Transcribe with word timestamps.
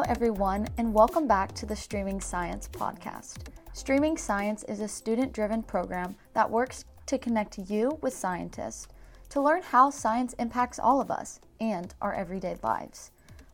Hello, 0.00 0.12
everyone, 0.12 0.66
and 0.78 0.94
welcome 0.94 1.28
back 1.28 1.52
to 1.52 1.66
the 1.66 1.76
Streaming 1.76 2.22
Science 2.22 2.70
Podcast. 2.72 3.48
Streaming 3.74 4.16
Science 4.16 4.62
is 4.62 4.80
a 4.80 4.88
student 4.88 5.30
driven 5.34 5.62
program 5.62 6.16
that 6.32 6.50
works 6.50 6.86
to 7.04 7.18
connect 7.18 7.58
you 7.68 7.98
with 8.00 8.14
scientists 8.14 8.88
to 9.28 9.42
learn 9.42 9.60
how 9.60 9.90
science 9.90 10.32
impacts 10.38 10.78
all 10.78 11.02
of 11.02 11.10
us 11.10 11.38
and 11.60 11.94
our 12.00 12.14
everyday 12.14 12.56
lives. 12.62 13.10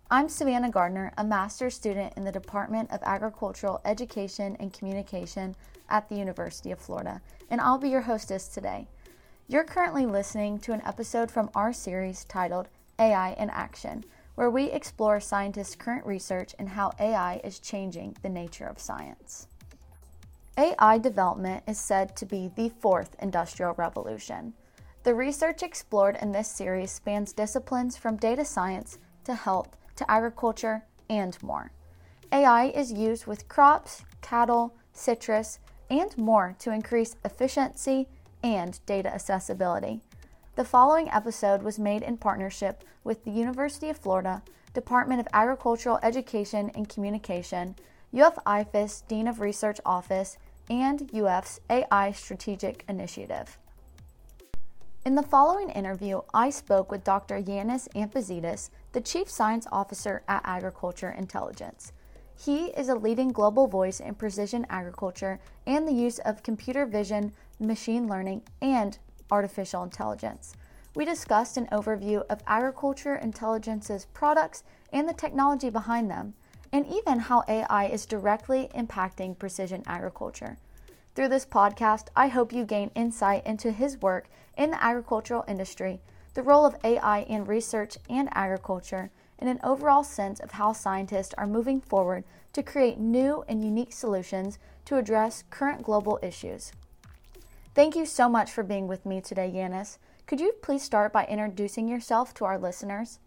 I'm 0.08 0.28
Savannah 0.28 0.70
Gardner, 0.70 1.12
a 1.18 1.24
master's 1.24 1.74
student 1.74 2.12
in 2.16 2.22
the 2.22 2.30
Department 2.30 2.92
of 2.92 3.02
Agricultural 3.02 3.80
Education 3.84 4.56
and 4.60 4.72
Communication 4.72 5.56
at 5.88 6.08
the 6.08 6.14
University 6.14 6.70
of 6.70 6.78
Florida, 6.78 7.20
and 7.50 7.60
I'll 7.60 7.76
be 7.76 7.88
your 7.88 8.02
hostess 8.02 8.46
today. 8.46 8.86
You're 9.48 9.64
currently 9.64 10.06
listening 10.06 10.60
to 10.60 10.72
an 10.72 10.82
episode 10.86 11.28
from 11.28 11.50
our 11.56 11.72
series 11.72 12.22
titled 12.22 12.68
AI 13.00 13.32
in 13.32 13.50
Action, 13.50 14.04
where 14.36 14.50
we 14.50 14.70
explore 14.70 15.18
scientists' 15.20 15.74
current 15.74 16.06
research 16.06 16.54
and 16.58 16.70
how 16.70 16.92
AI 17.00 17.40
is 17.42 17.58
changing 17.58 18.16
the 18.22 18.28
nature 18.28 18.66
of 18.66 18.78
science. 18.78 19.48
AI 20.56 20.98
development 20.98 21.64
is 21.66 21.78
said 21.78 22.16
to 22.16 22.24
be 22.24 22.50
the 22.54 22.70
fourth 22.80 23.16
industrial 23.20 23.74
revolution. 23.74 24.54
The 25.02 25.14
research 25.14 25.62
explored 25.62 26.16
in 26.22 26.32
this 26.32 26.48
series 26.48 26.90
spans 26.90 27.32
disciplines 27.32 27.96
from 27.96 28.16
data 28.16 28.44
science 28.44 28.98
to 29.24 29.34
health 29.34 29.76
to 29.96 30.10
agriculture, 30.10 30.82
and 31.08 31.40
more. 31.42 31.72
AI 32.32 32.66
is 32.66 32.92
used 32.92 33.26
with 33.26 33.48
crops, 33.48 34.04
cattle, 34.20 34.74
citrus, 34.92 35.58
and 35.90 36.16
more 36.18 36.54
to 36.58 36.72
increase 36.72 37.16
efficiency 37.24 38.08
and 38.42 38.80
data 38.86 39.12
accessibility. 39.12 40.00
The 40.56 40.64
following 40.64 41.10
episode 41.10 41.62
was 41.62 41.78
made 41.78 42.00
in 42.00 42.16
partnership 42.16 42.82
with 43.04 43.24
the 43.24 43.30
University 43.30 43.90
of 43.90 43.98
Florida, 43.98 44.42
Department 44.72 45.20
of 45.20 45.28
Agricultural 45.34 45.98
Education 46.02 46.70
and 46.74 46.88
Communication, 46.88 47.76
UF 48.18 48.36
IFAS 48.46 49.06
Dean 49.06 49.28
of 49.28 49.40
Research 49.40 49.80
Office, 49.84 50.38
and 50.70 51.10
UF's 51.14 51.60
AI 51.68 52.10
Strategic 52.12 52.86
Initiative. 52.88 53.58
In 55.04 55.14
the 55.14 55.22
following 55.22 55.68
interview, 55.68 56.22
I 56.32 56.48
spoke 56.48 56.90
with 56.90 57.04
Dr. 57.04 57.38
Yiannis 57.38 57.86
Ampatzidis, 57.94 58.70
the 58.92 59.02
Chief 59.02 59.28
Science 59.28 59.66
Officer 59.70 60.22
at 60.26 60.40
Agriculture 60.46 61.10
Intelligence. 61.10 61.92
He 62.34 62.68
is 62.68 62.88
a 62.88 62.94
leading 62.94 63.28
global 63.28 63.66
voice 63.66 64.00
in 64.00 64.14
precision 64.14 64.66
agriculture 64.70 65.38
and 65.66 65.86
the 65.86 65.92
use 65.92 66.18
of 66.20 66.42
computer 66.42 66.86
vision, 66.86 67.34
machine 67.60 68.08
learning, 68.08 68.40
and 68.62 68.98
artificial 69.30 69.82
intelligence. 69.82 70.54
We 70.94 71.04
discussed 71.04 71.56
an 71.56 71.68
overview 71.72 72.24
of 72.30 72.42
agriculture 72.46 73.16
intelligence's 73.16 74.06
products 74.14 74.64
and 74.92 75.08
the 75.08 75.14
technology 75.14 75.70
behind 75.70 76.10
them, 76.10 76.34
and 76.72 76.86
even 76.86 77.20
how 77.20 77.44
AI 77.48 77.86
is 77.86 78.06
directly 78.06 78.68
impacting 78.74 79.38
precision 79.38 79.82
agriculture. 79.86 80.56
Through 81.14 81.28
this 81.28 81.46
podcast, 81.46 82.08
I 82.14 82.28
hope 82.28 82.52
you 82.52 82.64
gain 82.64 82.90
insight 82.94 83.46
into 83.46 83.72
his 83.72 84.00
work 84.00 84.28
in 84.56 84.70
the 84.70 84.82
agricultural 84.82 85.44
industry 85.48 86.00
the 86.36 86.42
role 86.42 86.66
of 86.66 86.76
AI 86.84 87.20
in 87.20 87.46
research 87.46 87.96
and 88.10 88.28
agriculture, 88.32 89.10
and 89.38 89.48
an 89.48 89.58
overall 89.64 90.04
sense 90.04 90.38
of 90.38 90.52
how 90.52 90.70
scientists 90.74 91.34
are 91.38 91.46
moving 91.46 91.80
forward 91.80 92.24
to 92.52 92.62
create 92.62 92.98
new 92.98 93.42
and 93.48 93.64
unique 93.64 93.92
solutions 93.92 94.58
to 94.84 94.98
address 94.98 95.44
current 95.48 95.82
global 95.82 96.18
issues. 96.22 96.72
Thank 97.76 97.94
you 97.94 98.06
so 98.06 98.26
much 98.26 98.50
for 98.50 98.64
being 98.64 98.88
with 98.88 99.04
me 99.04 99.20
today, 99.20 99.52
Yiannis. 99.54 99.98
Could 100.26 100.40
you 100.40 100.54
please 100.62 100.82
start 100.82 101.12
by 101.12 101.26
introducing 101.26 101.86
yourself 101.86 102.32
to 102.40 102.46
our 102.46 102.56
listeners? 102.56 103.18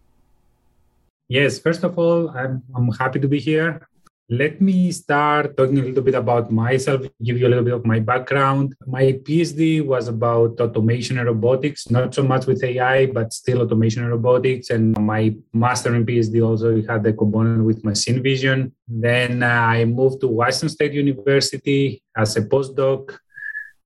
Yes, 1.28 1.60
first 1.60 1.84
of 1.84 1.96
all, 1.96 2.30
I'm, 2.30 2.64
I'm 2.74 2.90
happy 2.98 3.20
to 3.20 3.28
be 3.28 3.38
here. 3.38 3.86
Let 4.28 4.60
me 4.60 4.90
start 4.90 5.56
talking 5.56 5.78
a 5.78 5.82
little 5.82 6.02
bit 6.02 6.16
about 6.16 6.50
myself, 6.50 7.06
give 7.22 7.38
you 7.38 7.46
a 7.46 7.50
little 7.50 7.62
bit 7.62 7.74
of 7.74 7.86
my 7.86 8.00
background. 8.00 8.74
My 8.88 9.12
PhD 9.22 9.86
was 9.86 10.08
about 10.08 10.60
automation 10.60 11.18
and 11.18 11.28
robotics, 11.28 11.88
not 11.88 12.12
so 12.12 12.24
much 12.24 12.46
with 12.46 12.64
AI, 12.64 13.06
but 13.06 13.32
still 13.32 13.62
automation 13.62 14.02
and 14.02 14.10
robotics. 14.10 14.70
And 14.70 14.98
my 14.98 15.32
master 15.52 15.94
and 15.94 16.04
PhD 16.04 16.44
also 16.44 16.82
had 16.88 17.04
the 17.04 17.12
component 17.12 17.64
with 17.64 17.84
machine 17.84 18.20
vision. 18.20 18.74
Then 18.88 19.44
uh, 19.44 19.46
I 19.46 19.84
moved 19.84 20.22
to 20.22 20.26
Washington 20.26 20.70
State 20.70 20.92
University 20.92 22.02
as 22.16 22.36
a 22.36 22.42
postdoc, 22.42 23.16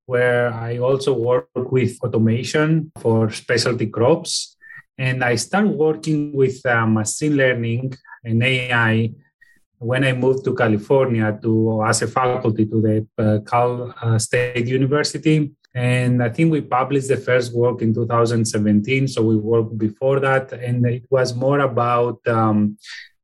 where 0.06 0.52
I 0.52 0.78
also 0.78 1.14
work 1.14 1.48
with 1.54 1.98
automation 2.02 2.92
for 2.98 3.30
specialty 3.30 3.86
crops. 3.86 4.56
And 4.98 5.24
I 5.24 5.36
started 5.36 5.72
working 5.72 6.32
with 6.32 6.64
uh, 6.66 6.86
machine 6.86 7.36
learning 7.36 7.94
and 8.22 8.42
AI 8.42 9.12
when 9.78 10.04
I 10.04 10.12
moved 10.12 10.44
to 10.44 10.54
California 10.54 11.38
to 11.42 11.82
as 11.84 12.02
a 12.02 12.06
faculty 12.06 12.64
to 12.66 12.80
the 12.80 13.06
uh, 13.18 13.38
Cal 13.50 13.94
uh, 14.00 14.18
State 14.18 14.66
University. 14.66 15.52
And 15.74 16.22
I 16.22 16.28
think 16.28 16.52
we 16.52 16.60
published 16.60 17.08
the 17.08 17.16
first 17.16 17.52
work 17.52 17.82
in 17.82 17.92
2017. 17.92 19.08
So 19.08 19.22
we 19.22 19.36
worked 19.36 19.76
before 19.76 20.20
that, 20.20 20.52
and 20.52 20.86
it 20.86 21.04
was 21.10 21.34
more 21.34 21.60
about 21.60 22.24
um, 22.28 22.78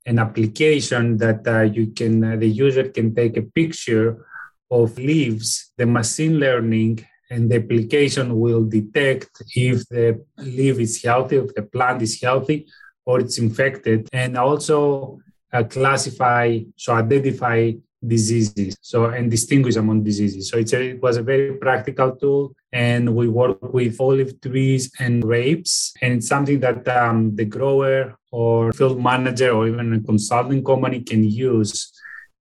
an 0.04 0.18
application 0.18 1.16
that 1.18 1.46
uh, 1.46 1.62
you 1.62 1.92
can 1.92 2.24
uh, 2.24 2.36
the 2.36 2.48
user 2.48 2.88
can 2.88 3.14
take 3.14 3.36
a 3.36 3.42
picture 3.42 4.26
of 4.70 4.98
leaves. 4.98 5.72
The 5.76 5.86
machine 5.86 6.38
learning 6.38 7.04
and 7.30 7.50
the 7.50 7.56
application 7.56 8.38
will 8.38 8.64
detect 8.64 9.30
if 9.54 9.86
the 9.88 10.24
leaf 10.38 10.78
is 10.78 11.02
healthy, 11.02 11.36
if 11.36 11.54
the 11.54 11.62
plant 11.62 12.02
is 12.02 12.20
healthy, 12.20 12.66
or 13.06 13.20
it's 13.20 13.38
infected, 13.38 14.08
and 14.12 14.36
also 14.36 15.18
uh, 15.52 15.62
classify, 15.64 16.58
so 16.76 16.94
identify 16.94 17.72
diseases, 18.06 18.76
so 18.80 19.06
and 19.06 19.30
distinguish 19.30 19.76
among 19.76 20.02
diseases. 20.02 20.50
So 20.50 20.58
a, 20.58 20.90
it 20.90 21.02
was 21.02 21.16
a 21.16 21.22
very 21.22 21.56
practical 21.56 22.16
tool, 22.16 22.54
and 22.72 23.14
we 23.14 23.28
work 23.28 23.58
with 23.72 24.00
olive 24.00 24.40
trees 24.40 24.90
and 24.98 25.22
grapes, 25.22 25.92
and 26.02 26.14
it's 26.14 26.28
something 26.28 26.60
that 26.60 26.86
um, 26.88 27.34
the 27.36 27.44
grower 27.44 28.16
or 28.32 28.72
field 28.72 29.02
manager 29.02 29.50
or 29.50 29.68
even 29.68 29.92
a 29.92 30.00
consulting 30.00 30.64
company 30.64 31.00
can 31.00 31.24
use 31.24 31.92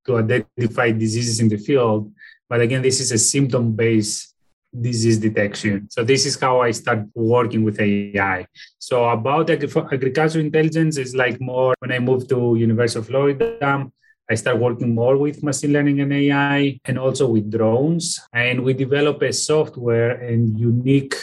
to 0.05 0.17
identify 0.17 0.91
diseases 0.91 1.39
in 1.39 1.49
the 1.49 1.57
field. 1.57 2.11
But 2.49 2.61
again, 2.61 2.81
this 2.81 2.99
is 2.99 3.11
a 3.11 3.17
symptom-based 3.17 4.35
disease 4.81 5.17
detection. 5.17 5.87
So 5.89 6.03
this 6.03 6.25
is 6.25 6.39
how 6.39 6.61
I 6.61 6.71
start 6.71 7.05
working 7.15 7.63
with 7.63 7.79
AI. 7.79 8.45
So 8.79 9.07
about 9.09 9.49
agricultural 9.49 10.45
intelligence 10.45 10.97
is 10.97 11.15
like 11.15 11.39
more 11.39 11.75
when 11.79 11.91
I 11.91 11.99
moved 11.99 12.29
to 12.29 12.55
University 12.55 12.99
of 12.99 13.07
Florida, 13.07 13.89
I 14.31 14.35
start 14.35 14.59
working 14.59 14.93
more 14.93 15.17
with 15.17 15.41
machine 15.41 15.73
learning 15.73 16.01
and 16.01 16.13
AI 16.13 16.79
and 16.85 16.99
also 16.99 17.27
with 17.27 17.49
drones. 17.49 18.19
And 18.31 18.63
we 18.63 18.73
develop 18.73 19.23
a 19.23 19.33
software 19.33 20.11
and 20.11 20.59
unique 20.59 21.15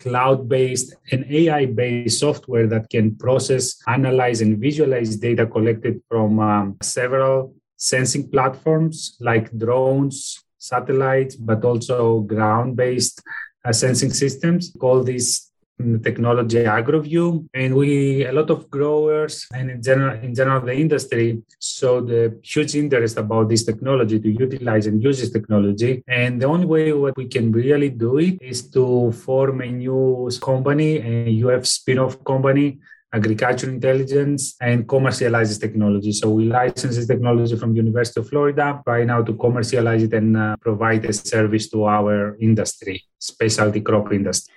cloud-based 0.00 0.94
and 1.12 1.24
AI-based 1.28 2.18
software 2.18 2.66
that 2.68 2.88
can 2.90 3.16
process, 3.16 3.76
analyze, 3.86 4.40
and 4.40 4.58
visualize 4.58 5.16
data 5.16 5.46
collected 5.46 6.00
from 6.08 6.40
um, 6.40 6.76
several 6.82 7.54
sensing 7.76 8.30
platforms 8.30 9.16
like 9.20 9.56
drones, 9.58 10.43
satellites, 10.64 11.36
but 11.36 11.64
also 11.64 12.20
ground-based 12.20 13.22
uh, 13.64 13.72
sensing 13.72 14.12
systems. 14.12 14.72
Call 14.78 15.02
this 15.02 15.50
mm, 15.80 16.02
technology 16.02 16.64
agroview 16.64 17.46
and 17.54 17.74
we 17.74 18.24
a 18.24 18.32
lot 18.32 18.50
of 18.50 18.70
growers 18.70 19.46
and 19.54 19.70
in 19.70 19.82
general 19.82 20.14
in 20.22 20.34
general 20.34 20.60
the 20.60 20.74
industry 20.74 21.42
saw 21.58 22.00
the 22.00 22.38
huge 22.42 22.74
interest 22.76 23.16
about 23.16 23.48
this 23.48 23.64
technology 23.64 24.20
to 24.20 24.30
utilize 24.30 24.86
and 24.86 25.02
use 25.02 25.18
this 25.20 25.30
technology 25.30 26.02
and 26.06 26.40
the 26.40 26.46
only 26.46 26.66
way 26.66 26.92
what 26.92 27.16
we 27.16 27.26
can 27.26 27.50
really 27.50 27.90
do 27.90 28.18
it 28.18 28.38
is 28.40 28.70
to 28.70 29.10
form 29.26 29.60
a 29.62 29.70
new 29.82 30.28
company 30.40 30.90
a 30.98 31.32
uf 31.48 31.66
spin-off 31.66 32.22
company 32.24 32.78
agriculture 33.14 33.70
intelligence 33.70 34.56
and 34.60 34.86
commercializes 34.86 35.60
technology. 35.60 36.12
So 36.12 36.30
we 36.30 36.44
license 36.46 36.96
this 36.96 37.06
technology 37.06 37.56
from 37.56 37.76
University 37.76 38.20
of 38.20 38.28
Florida 38.28 38.82
right 38.84 39.06
now 39.06 39.22
to 39.22 39.32
commercialize 39.34 40.02
it 40.02 40.12
and 40.12 40.36
uh, 40.36 40.56
provide 40.60 41.04
a 41.04 41.12
service 41.12 41.70
to 41.70 41.84
our 41.84 42.36
industry, 42.40 43.04
specialty 43.18 43.80
crop 43.80 44.12
industry. 44.12 44.53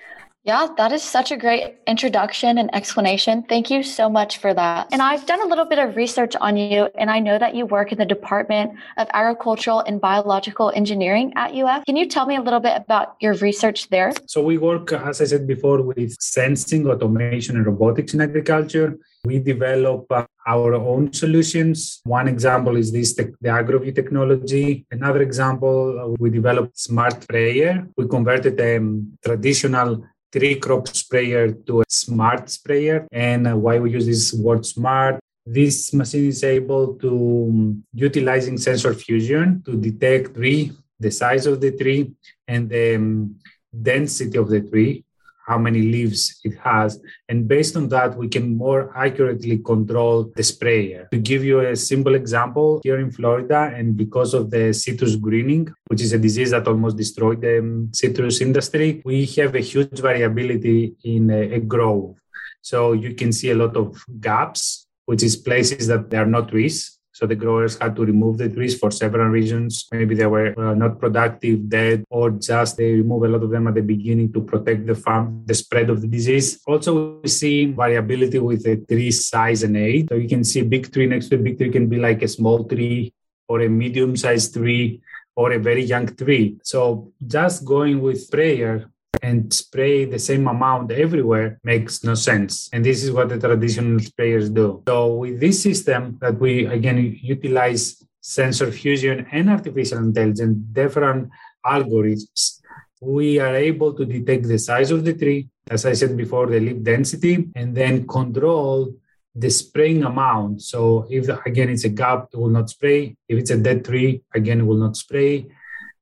Yeah, 0.47 0.67
that 0.77 0.93
is 0.93 1.03
such 1.03 1.33
a 1.33 1.35
great 1.35 1.75
introduction 1.87 2.57
and 2.57 2.73
explanation. 2.73 3.43
Thank 3.49 3.69
you 3.69 3.83
so 3.83 4.09
much 4.09 4.37
for 4.37 4.53
that. 4.53 4.87
And 4.93 5.01
I've 5.01 5.25
done 5.25 5.41
a 5.41 5.45
little 5.45 5.65
bit 5.65 5.77
of 5.77 5.97
research 5.97 6.37
on 6.39 6.55
you, 6.55 6.87
and 6.97 7.11
I 7.11 7.19
know 7.19 7.37
that 7.37 7.53
you 7.53 7.65
work 7.65 7.91
in 7.91 7.97
the 7.97 8.05
Department 8.05 8.71
of 8.95 9.09
Agricultural 9.13 9.81
and 9.81 9.99
Biological 9.99 10.71
Engineering 10.73 11.33
at 11.35 11.53
UF. 11.53 11.83
Can 11.83 11.97
you 11.97 12.07
tell 12.07 12.25
me 12.25 12.37
a 12.37 12.41
little 12.41 12.61
bit 12.61 12.77
about 12.77 13.17
your 13.19 13.33
research 13.33 13.89
there? 13.89 14.13
So, 14.25 14.41
we 14.41 14.57
work, 14.57 14.93
as 14.93 15.19
I 15.19 15.25
said 15.25 15.47
before, 15.47 15.81
with 15.81 16.15
sensing, 16.21 16.87
automation, 16.87 17.57
and 17.57 17.65
robotics 17.65 18.13
in 18.13 18.21
agriculture. 18.21 18.97
We 19.25 19.39
develop 19.39 20.09
uh, 20.09 20.27
our 20.47 20.75
own 20.75 21.11
solutions. 21.11 21.99
One 22.05 22.29
example 22.29 22.77
is 22.77 22.93
this 22.93 23.13
the 23.15 23.33
AgroView 23.43 23.93
technology. 23.93 24.85
Another 24.91 25.21
example, 25.21 25.99
uh, 25.99 26.15
we 26.17 26.29
developed 26.29 26.79
smart 26.79 27.23
sprayer. 27.23 27.85
We 27.97 28.07
converted 28.07 28.57
a 28.61 28.77
um, 28.77 29.17
traditional 29.21 30.05
tree 30.31 30.55
crop 30.55 30.87
sprayer 30.87 31.51
to 31.51 31.81
a 31.81 31.85
smart 31.89 32.49
sprayer. 32.49 33.07
And 33.11 33.47
uh, 33.47 33.55
why 33.55 33.79
we 33.79 33.91
use 33.91 34.05
this 34.05 34.33
word 34.33 34.65
smart 34.65 35.19
This 35.47 35.93
machine 35.93 36.27
is 36.27 36.43
able 36.43 36.95
to 36.99 37.11
um, 37.47 37.83
utilizing 37.93 38.57
sensor 38.57 38.93
fusion 38.93 39.63
to 39.63 39.79
detect 39.79 40.35
tree, 40.35 40.73
the 40.99 41.09
size 41.09 41.47
of 41.47 41.61
the 41.61 41.71
tree, 41.71 42.11
and 42.49 42.67
the 42.67 42.95
um, 42.99 43.39
density 43.71 44.37
of 44.37 44.49
the 44.49 44.59
tree, 44.59 45.06
how 45.47 45.57
many 45.57 45.81
leaves 45.81 46.39
it 46.43 46.55
has. 46.57 46.99
And 47.29 47.47
based 47.47 47.75
on 47.75 47.87
that, 47.89 48.17
we 48.17 48.27
can 48.27 48.55
more 48.55 48.91
accurately 48.95 49.57
control 49.59 50.31
the 50.35 50.43
sprayer. 50.43 51.07
To 51.11 51.17
give 51.17 51.43
you 51.43 51.61
a 51.61 51.75
simple 51.75 52.15
example, 52.15 52.81
here 52.83 52.99
in 52.99 53.11
Florida, 53.11 53.71
and 53.75 53.95
because 53.95 54.33
of 54.33 54.51
the 54.51 54.73
citrus 54.73 55.15
greening, 55.15 55.73
which 55.87 56.01
is 56.01 56.13
a 56.13 56.19
disease 56.19 56.51
that 56.51 56.67
almost 56.67 56.97
destroyed 56.97 57.41
the 57.41 57.59
um, 57.59 57.89
citrus 57.93 58.41
industry, 58.41 59.01
we 59.05 59.25
have 59.37 59.55
a 59.55 59.61
huge 59.61 59.99
variability 59.99 60.95
in 61.03 61.29
a, 61.29 61.53
a 61.53 61.59
grove. 61.59 62.15
So 62.61 62.91
you 62.91 63.15
can 63.15 63.31
see 63.31 63.51
a 63.51 63.55
lot 63.55 63.77
of 63.77 64.03
gaps 64.19 64.87
which 65.07 65.23
is 65.23 65.37
places 65.37 65.87
that 65.87 66.09
there 66.09 66.21
are 66.21 66.33
not 66.37 66.49
trees. 66.49 66.96
So 67.17 67.25
the 67.25 67.33
growers 67.33 67.79
had 67.81 67.95
to 67.95 68.05
remove 68.05 68.37
the 68.37 68.47
trees 68.47 68.77
for 68.77 68.91
several 68.91 69.25
reasons. 69.29 69.89
Maybe 69.91 70.13
they 70.13 70.27
were 70.27 70.53
uh, 70.53 70.75
not 70.75 70.99
productive, 70.99 71.67
dead, 71.67 72.03
or 72.11 72.29
just 72.29 72.77
they 72.77 72.93
remove 72.93 73.23
a 73.23 73.27
lot 73.29 73.41
of 73.41 73.49
them 73.49 73.65
at 73.65 73.73
the 73.73 73.81
beginning 73.81 74.31
to 74.33 74.41
protect 74.41 74.85
the 74.85 74.93
farm, 74.93 75.41
the 75.47 75.55
spread 75.55 75.89
of 75.89 76.01
the 76.01 76.07
disease. 76.07 76.61
Also, 76.67 77.17
we 77.23 77.29
see 77.29 77.65
variability 77.73 78.37
with 78.37 78.61
the 78.61 78.77
tree 78.85 79.09
size 79.09 79.63
and 79.63 79.75
age. 79.75 80.05
So 80.09 80.15
you 80.15 80.29
can 80.29 80.43
see 80.43 80.61
big 80.61 80.93
tree 80.93 81.07
next 81.07 81.29
to 81.29 81.37
a 81.37 81.39
big 81.39 81.57
tree 81.57 81.71
can 81.71 81.87
be 81.87 81.97
like 81.97 82.21
a 82.21 82.27
small 82.27 82.63
tree 82.65 83.11
or 83.47 83.61
a 83.61 83.67
medium-sized 83.67 84.53
tree 84.53 85.01
or 85.35 85.53
a 85.53 85.57
very 85.57 85.85
young 85.85 86.05
tree. 86.05 86.57
So 86.61 87.13
just 87.25 87.65
going 87.65 87.99
with 87.99 88.21
sprayer 88.21 88.91
and 89.21 89.53
spray 89.53 90.05
the 90.05 90.19
same 90.19 90.47
amount 90.47 90.91
everywhere 90.91 91.59
makes 91.63 92.03
no 92.03 92.13
sense. 92.13 92.69
And 92.73 92.83
this 92.85 93.03
is 93.03 93.11
what 93.11 93.29
the 93.29 93.39
traditional 93.39 93.99
sprayers 93.99 94.53
do. 94.53 94.83
So 94.87 95.15
with 95.15 95.39
this 95.39 95.61
system 95.61 96.17
that 96.21 96.39
we 96.39 96.65
again 96.65 97.17
utilize 97.21 98.03
sensor 98.21 98.71
fusion 98.71 99.25
and 99.31 99.49
artificial 99.49 99.99
intelligence, 99.99 100.57
different 100.71 101.29
algorithms, 101.65 102.61
we 103.01 103.39
are 103.39 103.55
able 103.55 103.93
to 103.93 104.05
detect 104.05 104.47
the 104.47 104.57
size 104.57 104.91
of 104.91 105.05
the 105.05 105.13
tree, 105.13 105.49
as 105.69 105.85
I 105.85 105.93
said 105.93 106.17
before, 106.17 106.47
the 106.47 106.59
leaf 106.59 106.83
density, 106.83 107.47
and 107.55 107.75
then 107.75 108.07
control 108.07 108.93
the 109.35 109.49
spraying 109.49 110.03
amount. 110.03 110.63
So 110.63 111.05
if 111.09 111.29
again 111.45 111.69
it's 111.69 111.83
a 111.83 111.89
gap, 111.89 112.29
it 112.33 112.37
will 112.37 112.49
not 112.49 112.69
spray. 112.69 113.15
If 113.29 113.37
it's 113.37 113.51
a 113.51 113.57
dead 113.57 113.85
tree, 113.85 114.23
again 114.33 114.61
it 114.61 114.65
will 114.65 114.77
not 114.77 114.97
spray. 114.97 115.47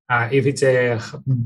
Uh, 0.10 0.30
if 0.32 0.46
it's 0.46 0.64
a 0.64 1.00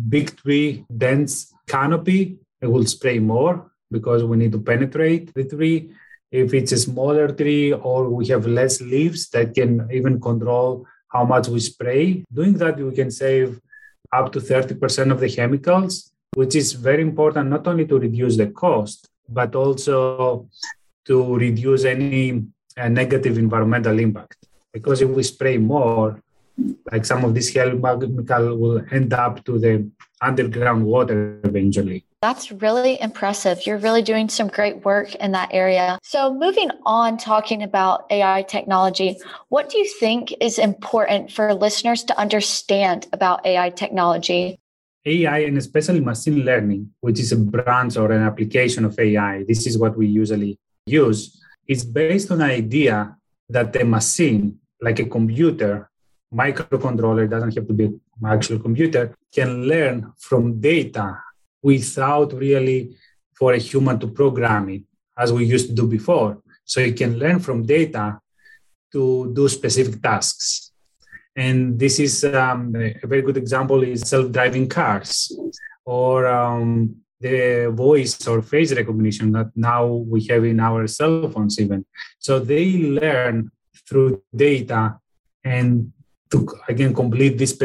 big 0.09 0.35
tree, 0.38 0.85
dense 0.95 1.53
canopy, 1.67 2.38
it 2.61 2.67
will 2.67 2.85
spray 2.85 3.19
more 3.19 3.71
because 3.91 4.23
we 4.23 4.38
need 4.38 4.51
to 4.51 4.59
penetrate 4.59 5.33
the 5.33 5.45
tree. 5.45 5.91
If 6.31 6.53
it's 6.53 6.73
a 6.73 6.77
smaller 6.77 7.29
tree 7.29 7.73
or 7.73 8.09
we 8.09 8.27
have 8.27 8.45
less 8.45 8.81
leaves 8.81 9.29
that 9.29 9.56
can 9.56 9.88
even 9.91 10.19
control 10.19 10.85
how 11.07 11.25
much 11.25 11.47
we 11.47 11.59
spray, 11.59 12.23
doing 12.31 12.53
that, 12.53 12.77
we 12.77 12.94
can 12.94 13.09
save 13.09 13.59
up 14.11 14.31
to 14.33 14.39
30% 14.39 15.11
of 15.11 15.19
the 15.19 15.29
chemicals, 15.29 16.11
which 16.35 16.56
is 16.56 16.73
very 16.73 17.01
important 17.01 17.50
not 17.50 17.65
only 17.67 17.85
to 17.85 17.97
reduce 17.97 18.38
the 18.38 18.47
cost, 18.47 19.07
but 19.27 19.56
also 19.56 20.47
to 21.06 21.35
reduce 21.38 21.85
any 21.85 22.44
uh, 22.77 22.88
negative 22.88 23.38
environmental 23.38 23.97
impact. 24.00 24.38
Because 24.71 25.01
if 25.01 25.09
we 25.09 25.23
spray 25.23 25.57
more, 25.57 26.21
like 26.91 27.06
some 27.06 27.23
of 27.23 27.33
this 27.33 27.51
chemical 27.51 27.97
will 28.57 28.83
end 28.91 29.13
up 29.13 29.44
to 29.45 29.59
the 29.59 29.89
underground 30.21 30.85
water 30.85 31.39
eventually. 31.44 32.06
That's 32.21 32.51
really 32.51 33.00
impressive. 33.00 33.65
You're 33.65 33.77
really 33.77 34.01
doing 34.01 34.27
some 34.27 34.50
great 34.50 34.83
work 34.83 35.15
in 35.15 35.31
that 35.31 35.50
area. 35.53 36.00
So, 36.03 36.33
moving 36.33 36.69
on, 36.85 37.17
talking 37.17 37.63
about 37.63 38.06
AI 38.11 38.41
technology, 38.41 39.17
what 39.47 39.69
do 39.69 39.77
you 39.77 39.88
think 40.00 40.33
is 40.41 40.59
important 40.59 41.31
for 41.31 41.53
listeners 41.53 42.03
to 42.06 42.19
understand 42.19 43.07
about 43.13 43.45
AI 43.45 43.69
technology? 43.69 44.59
AI 45.06 45.39
and 45.39 45.57
especially 45.57 46.01
machine 46.01 46.44
learning, 46.44 46.91
which 47.00 47.19
is 47.19 47.31
a 47.31 47.38
branch 47.38 47.95
or 47.95 48.11
an 48.11 48.23
application 48.23 48.83
of 48.83 49.00
AI, 49.00 49.45
this 49.47 49.65
is 49.65 49.77
what 49.77 49.97
we 49.97 50.07
usually 50.07 50.59
use, 50.85 51.41
is 51.67 51.85
based 51.85 52.31
on 52.31 52.41
an 52.41 52.50
idea 52.50 53.15
that 53.47 53.71
the 53.71 53.85
machine, 53.85 54.59
like 54.81 55.00
a 55.00 55.06
computer, 55.06 55.89
microcontroller 56.33 57.29
doesn't 57.29 57.55
have 57.55 57.67
to 57.67 57.73
be 57.73 57.89
actual 58.25 58.59
computer 58.59 59.15
can 59.33 59.63
learn 59.63 60.11
from 60.17 60.59
data 60.59 61.17
without 61.61 62.33
really 62.33 62.95
for 63.33 63.53
a 63.53 63.57
human 63.57 63.99
to 63.99 64.07
program 64.07 64.69
it 64.69 64.83
as 65.17 65.31
we 65.33 65.45
used 65.45 65.67
to 65.67 65.73
do 65.73 65.87
before. 65.87 66.41
So 66.65 66.79
it 66.81 66.97
can 66.97 67.17
learn 67.17 67.39
from 67.39 67.65
data 67.65 68.19
to 68.91 69.31
do 69.33 69.47
specific 69.47 70.01
tasks. 70.01 70.71
And 71.35 71.79
this 71.79 71.99
is 71.99 72.23
um, 72.25 72.75
a 72.75 73.07
very 73.07 73.21
good 73.21 73.37
example 73.37 73.81
is 73.83 74.01
self-driving 74.01 74.67
cars 74.67 75.31
or 75.85 76.27
um, 76.27 76.95
the 77.19 77.71
voice 77.73 78.27
or 78.27 78.41
face 78.41 78.73
recognition 78.73 79.31
that 79.33 79.51
now 79.55 79.85
we 79.87 80.25
have 80.27 80.43
in 80.43 80.59
our 80.59 80.87
cell 80.87 81.29
phones 81.29 81.59
even. 81.59 81.85
So 82.19 82.39
they 82.39 82.77
learn 82.77 83.51
through 83.87 84.23
data 84.35 84.99
and 85.43 85.91
to 86.31 86.47
again 86.67 86.93
complete 86.93 87.37
this, 87.37 87.57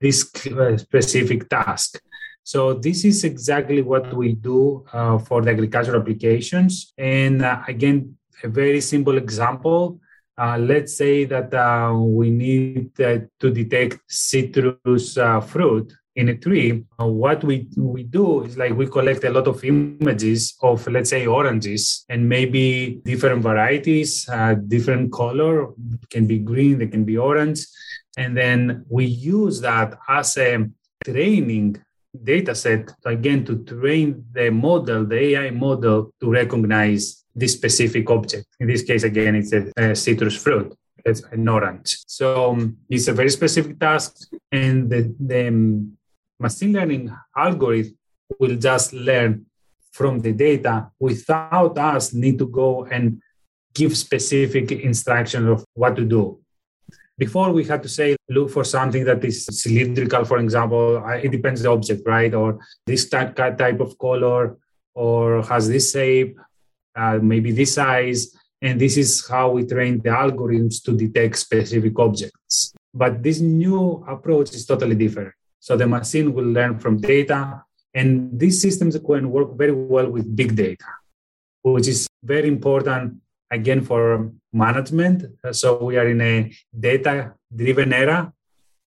this 0.00 0.30
uh, 0.46 0.76
specific 0.76 1.48
task. 1.48 2.00
So 2.44 2.74
this 2.74 3.04
is 3.04 3.24
exactly 3.24 3.82
what 3.82 4.12
we 4.14 4.32
do 4.34 4.84
uh, 4.92 5.18
for 5.18 5.42
the 5.42 5.50
agricultural 5.50 6.00
applications. 6.00 6.92
And 6.98 7.42
uh, 7.42 7.62
again, 7.68 8.16
a 8.42 8.48
very 8.48 8.80
simple 8.80 9.16
example. 9.16 10.00
Uh, 10.36 10.58
let's 10.58 10.96
say 10.96 11.24
that 11.24 11.54
uh, 11.54 11.94
we 11.94 12.30
need 12.30 13.00
uh, 13.00 13.18
to 13.38 13.50
detect 13.50 14.00
citrus 14.08 15.18
fruit 15.46 15.92
in 16.16 16.28
a 16.28 16.36
tree. 16.36 16.84
what 16.98 17.42
we, 17.44 17.68
we 17.76 18.02
do 18.02 18.42
is 18.42 18.58
like 18.58 18.74
we 18.74 18.86
collect 18.86 19.24
a 19.24 19.30
lot 19.30 19.46
of 19.46 19.64
images 19.64 20.54
of, 20.62 20.86
let's 20.88 21.10
say, 21.10 21.26
oranges 21.26 22.04
and 22.10 22.28
maybe 22.28 23.00
different 23.04 23.42
varieties, 23.42 24.28
different 24.66 25.10
color, 25.12 25.70
it 25.70 26.10
can 26.10 26.26
be 26.26 26.38
green, 26.38 26.78
they 26.78 26.86
can 26.86 27.04
be 27.04 27.16
orange 27.16 27.64
and 28.16 28.36
then 28.36 28.84
we 28.88 29.06
use 29.06 29.60
that 29.60 29.98
as 30.08 30.36
a 30.36 30.68
training 31.04 31.82
data 32.22 32.54
set, 32.54 32.92
again, 33.04 33.44
to 33.44 33.64
train 33.64 34.24
the 34.32 34.50
model, 34.50 35.06
the 35.06 35.18
AI 35.18 35.50
model, 35.50 36.12
to 36.20 36.30
recognize 36.30 37.24
this 37.34 37.54
specific 37.54 38.10
object. 38.10 38.46
In 38.60 38.66
this 38.66 38.82
case, 38.82 39.02
again, 39.04 39.34
it's 39.36 39.52
a, 39.52 39.72
a 39.76 39.96
citrus 39.96 40.36
fruit. 40.36 40.76
It's 41.04 41.22
an 41.32 41.48
orange. 41.48 41.98
So 42.06 42.50
um, 42.50 42.76
it's 42.88 43.08
a 43.08 43.12
very 43.12 43.30
specific 43.30 43.80
task, 43.80 44.28
and 44.50 44.90
the, 44.90 45.14
the 45.18 45.48
um, 45.48 45.96
machine 46.38 46.72
learning 46.74 47.10
algorithm 47.36 47.96
will 48.38 48.56
just 48.56 48.92
learn 48.92 49.46
from 49.92 50.20
the 50.20 50.32
data 50.32 50.90
without 50.98 51.76
us 51.78 52.14
need 52.14 52.38
to 52.38 52.46
go 52.46 52.84
and 52.84 53.20
give 53.74 53.96
specific 53.96 54.70
instructions 54.72 55.48
of 55.48 55.64
what 55.74 55.96
to 55.96 56.04
do 56.04 56.41
before 57.18 57.52
we 57.52 57.64
had 57.64 57.82
to 57.82 57.88
say, 57.88 58.16
look 58.28 58.50
for 58.50 58.64
something 58.64 59.04
that 59.04 59.24
is 59.24 59.46
cylindrical, 59.46 60.24
for 60.24 60.38
example. 60.38 61.04
It 61.22 61.30
depends 61.30 61.62
the 61.62 61.70
object, 61.70 62.02
right? 62.06 62.32
Or 62.32 62.58
this 62.86 63.08
type, 63.08 63.36
type 63.36 63.80
of 63.80 63.98
color, 63.98 64.56
or 64.94 65.42
has 65.42 65.68
this 65.68 65.92
shape, 65.92 66.38
uh, 66.96 67.18
maybe 67.22 67.52
this 67.52 67.74
size. 67.74 68.34
And 68.60 68.80
this 68.80 68.96
is 68.96 69.26
how 69.26 69.50
we 69.50 69.66
train 69.66 70.00
the 70.00 70.10
algorithms 70.10 70.82
to 70.84 70.96
detect 70.96 71.38
specific 71.38 71.98
objects. 71.98 72.72
But 72.94 73.22
this 73.22 73.40
new 73.40 74.04
approach 74.08 74.54
is 74.54 74.66
totally 74.66 74.94
different. 74.94 75.34
So 75.60 75.76
the 75.76 75.86
machine 75.86 76.32
will 76.34 76.44
learn 76.44 76.78
from 76.78 77.00
data, 77.00 77.62
and 77.94 78.38
these 78.38 78.60
systems 78.60 78.98
can 78.98 79.30
work 79.30 79.56
very 79.56 79.72
well 79.72 80.10
with 80.10 80.34
big 80.34 80.56
data, 80.56 80.86
which 81.62 81.88
is 81.88 82.08
very 82.22 82.48
important 82.48 83.20
again 83.52 83.82
for 83.82 84.32
management. 84.52 85.18
So 85.52 85.84
we 85.84 85.96
are 85.98 86.08
in 86.08 86.20
a 86.20 86.52
data 86.88 87.34
driven 87.54 87.92
era. 87.92 88.32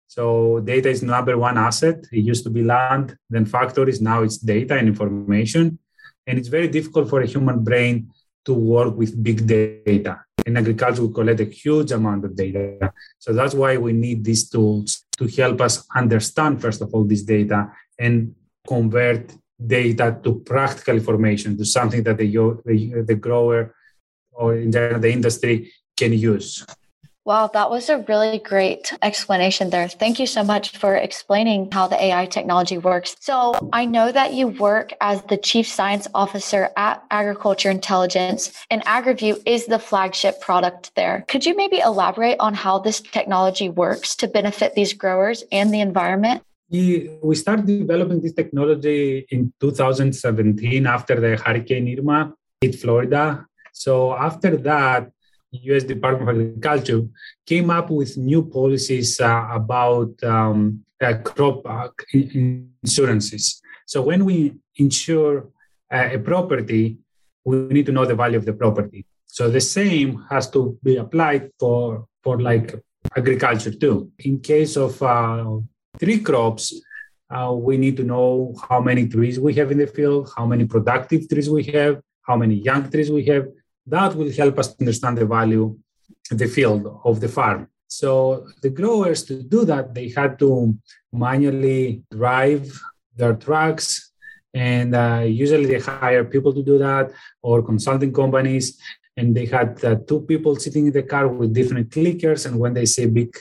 So 0.08 0.60
data 0.60 0.90
is 0.90 1.02
number 1.02 1.38
one 1.38 1.58
asset. 1.58 2.06
It 2.12 2.24
used 2.32 2.44
to 2.44 2.50
be 2.50 2.64
land, 2.64 3.16
then 3.30 3.46
factories. 3.46 4.02
Now 4.02 4.24
it's 4.24 4.38
data 4.38 4.78
and 4.78 4.88
information. 4.88 5.80
And 6.28 6.38
it's 6.38 6.50
very 6.50 6.68
difficult 6.68 7.10
for 7.10 7.22
a 7.22 7.26
human 7.26 7.64
brain 7.64 8.12
to 8.46 8.54
work 8.54 8.96
with 8.98 9.22
big 9.24 9.48
data. 9.48 10.24
In 10.46 10.58
agriculture, 10.58 11.06
we 11.06 11.14
collect 11.14 11.40
a 11.40 11.46
huge 11.46 11.92
amount 11.92 12.26
of 12.26 12.36
data. 12.36 12.92
So 13.20 13.34
that's 13.34 13.54
why 13.54 13.78
we 13.78 13.94
need 13.94 14.24
these 14.24 14.50
tools 14.50 15.06
to 15.18 15.28
help 15.28 15.62
us 15.62 15.86
understand, 15.96 16.62
first 16.62 16.82
of 16.82 16.94
all, 16.94 17.04
this 17.04 17.24
data 17.24 17.72
and 17.98 18.36
convert 18.68 19.32
data 19.66 20.18
to 20.24 20.40
practical 20.40 20.96
information, 20.96 21.58
to 21.58 21.66
something 21.66 22.02
that 22.04 22.18
the, 22.18 22.28
the, 22.66 23.04
the 23.06 23.16
grower 23.16 23.76
or 24.40 24.56
in 24.56 24.72
general 24.72 25.00
the 25.00 25.12
industry 25.12 25.72
can 25.98 26.14
use. 26.14 26.66
Wow, 27.26 27.48
that 27.54 27.70
was 27.70 27.90
a 27.90 28.00
really 28.08 28.40
great 28.40 28.92
explanation 29.04 29.70
there. 29.70 29.88
Thank 29.88 30.18
you 30.20 30.26
so 30.26 30.44
much 30.44 30.78
for 30.78 30.96
explaining 30.96 31.70
how 31.72 31.86
the 31.88 32.02
AI 32.02 32.26
technology 32.26 32.80
works. 32.80 33.16
So, 33.20 33.54
I 33.72 33.86
know 33.86 34.12
that 34.12 34.34
you 34.34 34.48
work 34.48 34.94
as 35.00 35.22
the 35.24 35.38
Chief 35.38 35.68
Science 35.68 36.08
Officer 36.16 36.72
at 36.76 37.04
Agriculture 37.12 37.70
Intelligence, 37.70 38.42
and 38.72 38.84
AgriView 38.86 39.44
is 39.46 39.68
the 39.68 39.78
flagship 39.78 40.42
product 40.42 40.96
there. 40.96 41.26
Could 41.28 41.46
you 41.46 41.56
maybe 41.56 41.78
elaborate 41.78 42.38
on 42.40 42.56
how 42.56 42.80
this 42.80 43.00
technology 43.00 43.70
works 43.70 44.16
to 44.16 44.28
benefit 44.28 44.74
these 44.74 44.94
growers 44.94 45.44
and 45.52 45.72
the 45.72 45.82
environment? 45.82 46.42
We 46.72 47.36
started 47.36 47.68
developing 47.68 48.22
this 48.22 48.34
technology 48.34 49.28
in 49.30 49.54
2017 49.60 50.88
after 50.88 51.20
the 51.20 51.36
Hurricane 51.36 52.00
Irma 52.00 52.34
hit 52.62 52.76
Florida. 52.76 53.46
So, 53.86 54.14
after 54.14 54.52
that, 54.70 55.02
U.S. 55.52 55.84
Department 55.84 56.30
of 56.30 56.36
Agriculture 56.36 57.02
came 57.46 57.70
up 57.70 57.90
with 57.90 58.18
new 58.18 58.44
policies 58.44 59.20
uh, 59.20 59.48
about 59.52 60.12
um, 60.24 60.84
uh, 61.02 61.14
crop 61.24 61.66
uh, 61.66 61.88
insurances. 62.14 63.62
So 63.86 64.02
when 64.02 64.26
we 64.26 64.56
insure 64.76 65.50
uh, 65.92 66.10
a 66.12 66.20
property, 66.20 66.98
we 67.46 67.58
need 67.76 67.86
to 67.88 67.92
know 67.92 68.06
the 68.06 68.16
value 68.16 68.38
of 68.38 68.46
the 68.46 68.54
property. 68.54 69.06
So 69.26 69.50
the 69.50 69.62
same 69.62 70.26
has 70.30 70.50
to 70.52 70.78
be 70.84 70.98
applied 70.98 71.50
for 71.60 72.06
for 72.24 72.40
like 72.40 72.76
agriculture 73.16 73.72
too. 73.72 74.12
In 74.20 74.40
case 74.42 74.76
of 74.76 75.02
uh, 75.02 75.58
tree 76.00 76.20
crops, 76.20 76.74
uh, 77.30 77.54
we 77.54 77.78
need 77.78 77.96
to 77.98 78.04
know 78.04 78.54
how 78.70 78.82
many 78.82 79.08
trees 79.08 79.40
we 79.40 79.54
have 79.56 79.72
in 79.72 79.78
the 79.78 79.88
field, 79.88 80.32
how 80.36 80.46
many 80.46 80.66
productive 80.66 81.30
trees 81.30 81.50
we 81.50 81.64
have, 81.76 82.02
how 82.22 82.36
many 82.36 82.56
young 82.56 82.90
trees 82.92 83.10
we 83.10 83.24
have, 83.26 83.48
that 83.90 84.16
will 84.16 84.32
help 84.32 84.60
us 84.60 84.76
understand 84.80 85.18
the 85.18 85.26
value, 85.26 85.78
the 86.32 86.48
field 86.48 87.02
of 87.04 87.20
the 87.20 87.28
farm. 87.28 87.68
So 87.88 88.48
the 88.62 88.70
growers 88.70 89.24
to 89.26 89.42
do 89.42 89.66
that, 89.66 89.94
they 89.94 90.10
had 90.10 90.38
to 90.40 90.78
manually 91.12 92.04
drive 92.12 92.80
their 93.16 93.36
trucks, 93.36 94.12
and 94.54 94.96
uh, 94.96 95.24
usually 95.26 95.66
they 95.66 95.80
hire 95.80 96.24
people 96.24 96.54
to 96.54 96.64
do 96.64 96.78
that 96.78 97.12
or 97.42 97.64
consulting 97.64 98.14
companies. 98.14 98.80
And 99.18 99.36
they 99.36 99.46
had 99.46 99.84
uh, 99.84 99.96
two 100.08 100.22
people 100.22 100.56
sitting 100.56 100.88
in 100.88 100.94
the 100.94 101.04
car 101.04 101.28
with 101.28 101.54
different 101.54 101.90
clickers, 101.90 102.46
and 102.46 102.58
when 102.58 102.74
they 102.74 102.86
say 102.86 103.06
big 103.08 103.36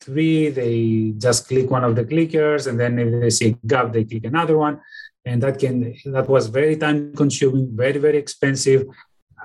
tree, 0.00 0.50
they 0.50 1.14
just 1.16 1.48
click 1.48 1.70
one 1.70 1.84
of 1.84 1.96
the 1.96 2.04
clickers, 2.04 2.66
and 2.66 2.78
then 2.78 2.98
if 2.98 3.20
they 3.22 3.30
say 3.30 3.56
gap, 3.66 3.92
they 3.92 4.04
click 4.04 4.24
another 4.24 4.58
one 4.58 4.80
and 5.24 5.42
that 5.42 5.58
can 5.58 5.94
that 6.04 6.28
was 6.28 6.48
very 6.48 6.76
time 6.76 7.14
consuming 7.14 7.68
very 7.74 7.98
very 7.98 8.18
expensive 8.18 8.86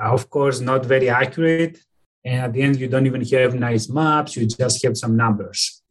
of 0.08 0.30
course 0.30 0.60
not 0.60 0.86
very 0.86 1.10
accurate. 1.10 1.80
And 2.26 2.42
at 2.42 2.54
the 2.54 2.62
end 2.62 2.80
you 2.80 2.88
don't 2.88 3.06
even 3.06 3.26
have 3.26 3.56
nice 3.56 3.90
maps. 3.90 4.36
You 4.36 4.46
just 4.46 4.84
have 4.84 4.98
some 4.98 5.16
numbers. 5.16 5.82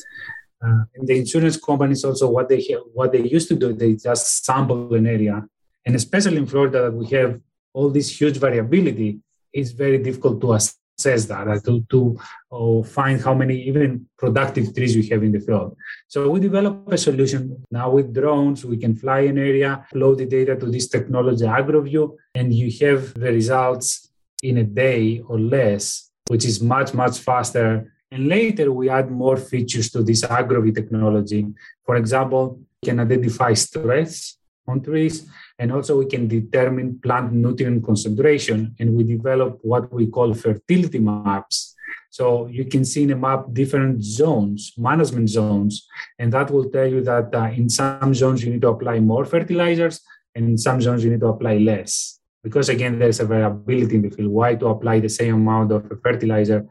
Uh, 0.64 0.82
and 0.94 1.06
the 1.06 1.16
insurance 1.18 1.56
companies 1.56 2.04
also 2.04 2.28
what 2.28 2.48
they 2.48 2.60
have, 2.70 2.82
what 2.92 3.12
they 3.12 3.22
used 3.22 3.48
to 3.48 3.54
do 3.54 3.72
they 3.72 3.94
just 3.94 4.44
sample 4.44 4.92
an 4.94 5.06
area. 5.06 5.46
And 5.86 5.94
especially 5.94 6.38
in 6.38 6.46
florida 6.46 6.90
we 6.90 7.06
have 7.16 7.40
all 7.72 7.90
this 7.90 8.20
huge 8.20 8.38
variability. 8.38 9.20
It's 9.52 9.70
very 9.70 9.98
difficult 9.98 10.40
to 10.42 10.52
says 10.98 11.28
that 11.28 11.46
uh, 11.46 11.60
to, 11.60 11.84
to 11.88 12.18
uh, 12.50 12.82
find 12.82 13.20
how 13.20 13.32
many 13.32 13.56
even 13.62 14.06
productive 14.18 14.74
trees 14.74 14.96
we 14.96 15.06
have 15.08 15.22
in 15.22 15.32
the 15.32 15.40
field. 15.40 15.76
So 16.08 16.28
we 16.28 16.40
develop 16.40 16.92
a 16.92 16.98
solution 16.98 17.64
now 17.70 17.90
with 17.90 18.12
drones. 18.12 18.64
We 18.64 18.76
can 18.76 18.96
fly 18.96 19.20
an 19.20 19.38
area, 19.38 19.86
upload 19.92 20.18
the 20.18 20.26
data 20.26 20.56
to 20.56 20.66
this 20.66 20.88
technology 20.88 21.44
AgroView, 21.44 22.16
and 22.34 22.52
you 22.52 22.68
have 22.86 23.14
the 23.14 23.32
results 23.32 24.10
in 24.42 24.58
a 24.58 24.64
day 24.64 25.20
or 25.20 25.38
less, 25.38 26.10
which 26.26 26.44
is 26.44 26.60
much, 26.60 26.92
much 26.94 27.18
faster. 27.18 27.92
And 28.10 28.26
later 28.26 28.72
we 28.72 28.90
add 28.90 29.10
more 29.10 29.36
features 29.36 29.90
to 29.92 30.02
this 30.02 30.22
AgroView 30.22 30.74
technology. 30.74 31.46
For 31.84 31.96
example, 31.96 32.60
can 32.84 33.00
identify 33.00 33.54
stress 33.54 34.36
on 34.66 34.82
trees 34.82 35.28
and 35.58 35.72
also 35.72 35.98
we 35.98 36.06
can 36.06 36.28
determine 36.28 36.98
plant 37.00 37.32
nutrient 37.32 37.84
concentration 37.84 38.74
and 38.78 38.94
we 38.94 39.02
develop 39.02 39.58
what 39.62 39.92
we 39.92 40.06
call 40.06 40.32
fertility 40.32 40.98
maps. 40.98 41.74
So 42.10 42.46
you 42.46 42.64
can 42.64 42.84
see 42.84 43.02
in 43.02 43.10
a 43.10 43.16
map 43.16 43.46
different 43.52 44.02
zones, 44.02 44.72
management 44.78 45.28
zones, 45.28 45.86
and 46.18 46.32
that 46.32 46.50
will 46.50 46.70
tell 46.70 46.86
you 46.86 47.02
that 47.02 47.34
uh, 47.34 47.50
in 47.54 47.68
some 47.68 48.14
zones 48.14 48.44
you 48.44 48.52
need 48.52 48.62
to 48.62 48.68
apply 48.68 49.00
more 49.00 49.24
fertilizers 49.24 50.00
and 50.34 50.48
in 50.48 50.58
some 50.58 50.80
zones 50.80 51.04
you 51.04 51.10
need 51.10 51.20
to 51.20 51.26
apply 51.26 51.58
less. 51.58 52.20
Because 52.42 52.68
again, 52.68 52.98
there's 52.98 53.20
a 53.20 53.26
variability 53.26 53.96
in 53.96 54.02
the 54.02 54.10
field. 54.10 54.30
Why 54.30 54.54
to 54.54 54.68
apply 54.68 55.00
the 55.00 55.08
same 55.08 55.34
amount 55.34 55.72
of 55.72 55.90
fertilizer 56.02 56.66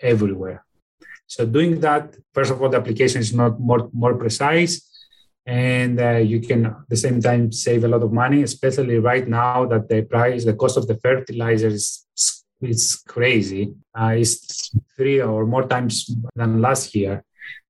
everywhere? 0.00 0.64
So 1.26 1.46
doing 1.46 1.80
that, 1.80 2.16
first 2.34 2.50
of 2.50 2.60
all, 2.60 2.68
the 2.68 2.78
application 2.78 3.20
is 3.20 3.32
not 3.34 3.60
more, 3.60 3.88
more 3.92 4.14
precise 4.14 4.91
and 5.46 6.00
uh, 6.00 6.12
you 6.12 6.40
can 6.40 6.66
at 6.66 6.88
the 6.88 6.96
same 6.96 7.20
time 7.20 7.50
save 7.50 7.82
a 7.84 7.88
lot 7.88 8.02
of 8.02 8.12
money 8.12 8.42
especially 8.42 8.98
right 8.98 9.26
now 9.26 9.66
that 9.66 9.88
the 9.88 10.02
price 10.02 10.44
the 10.44 10.54
cost 10.54 10.76
of 10.76 10.86
the 10.86 10.96
fertilizer 10.98 11.68
is 11.68 12.06
it's 12.62 12.96
crazy. 13.02 13.74
Uh, 13.94 14.14
it's 14.16 14.70
three 14.96 15.20
or 15.20 15.44
more 15.46 15.66
times 15.66 16.14
than 16.34 16.62
last 16.62 16.94
year. 16.94 17.24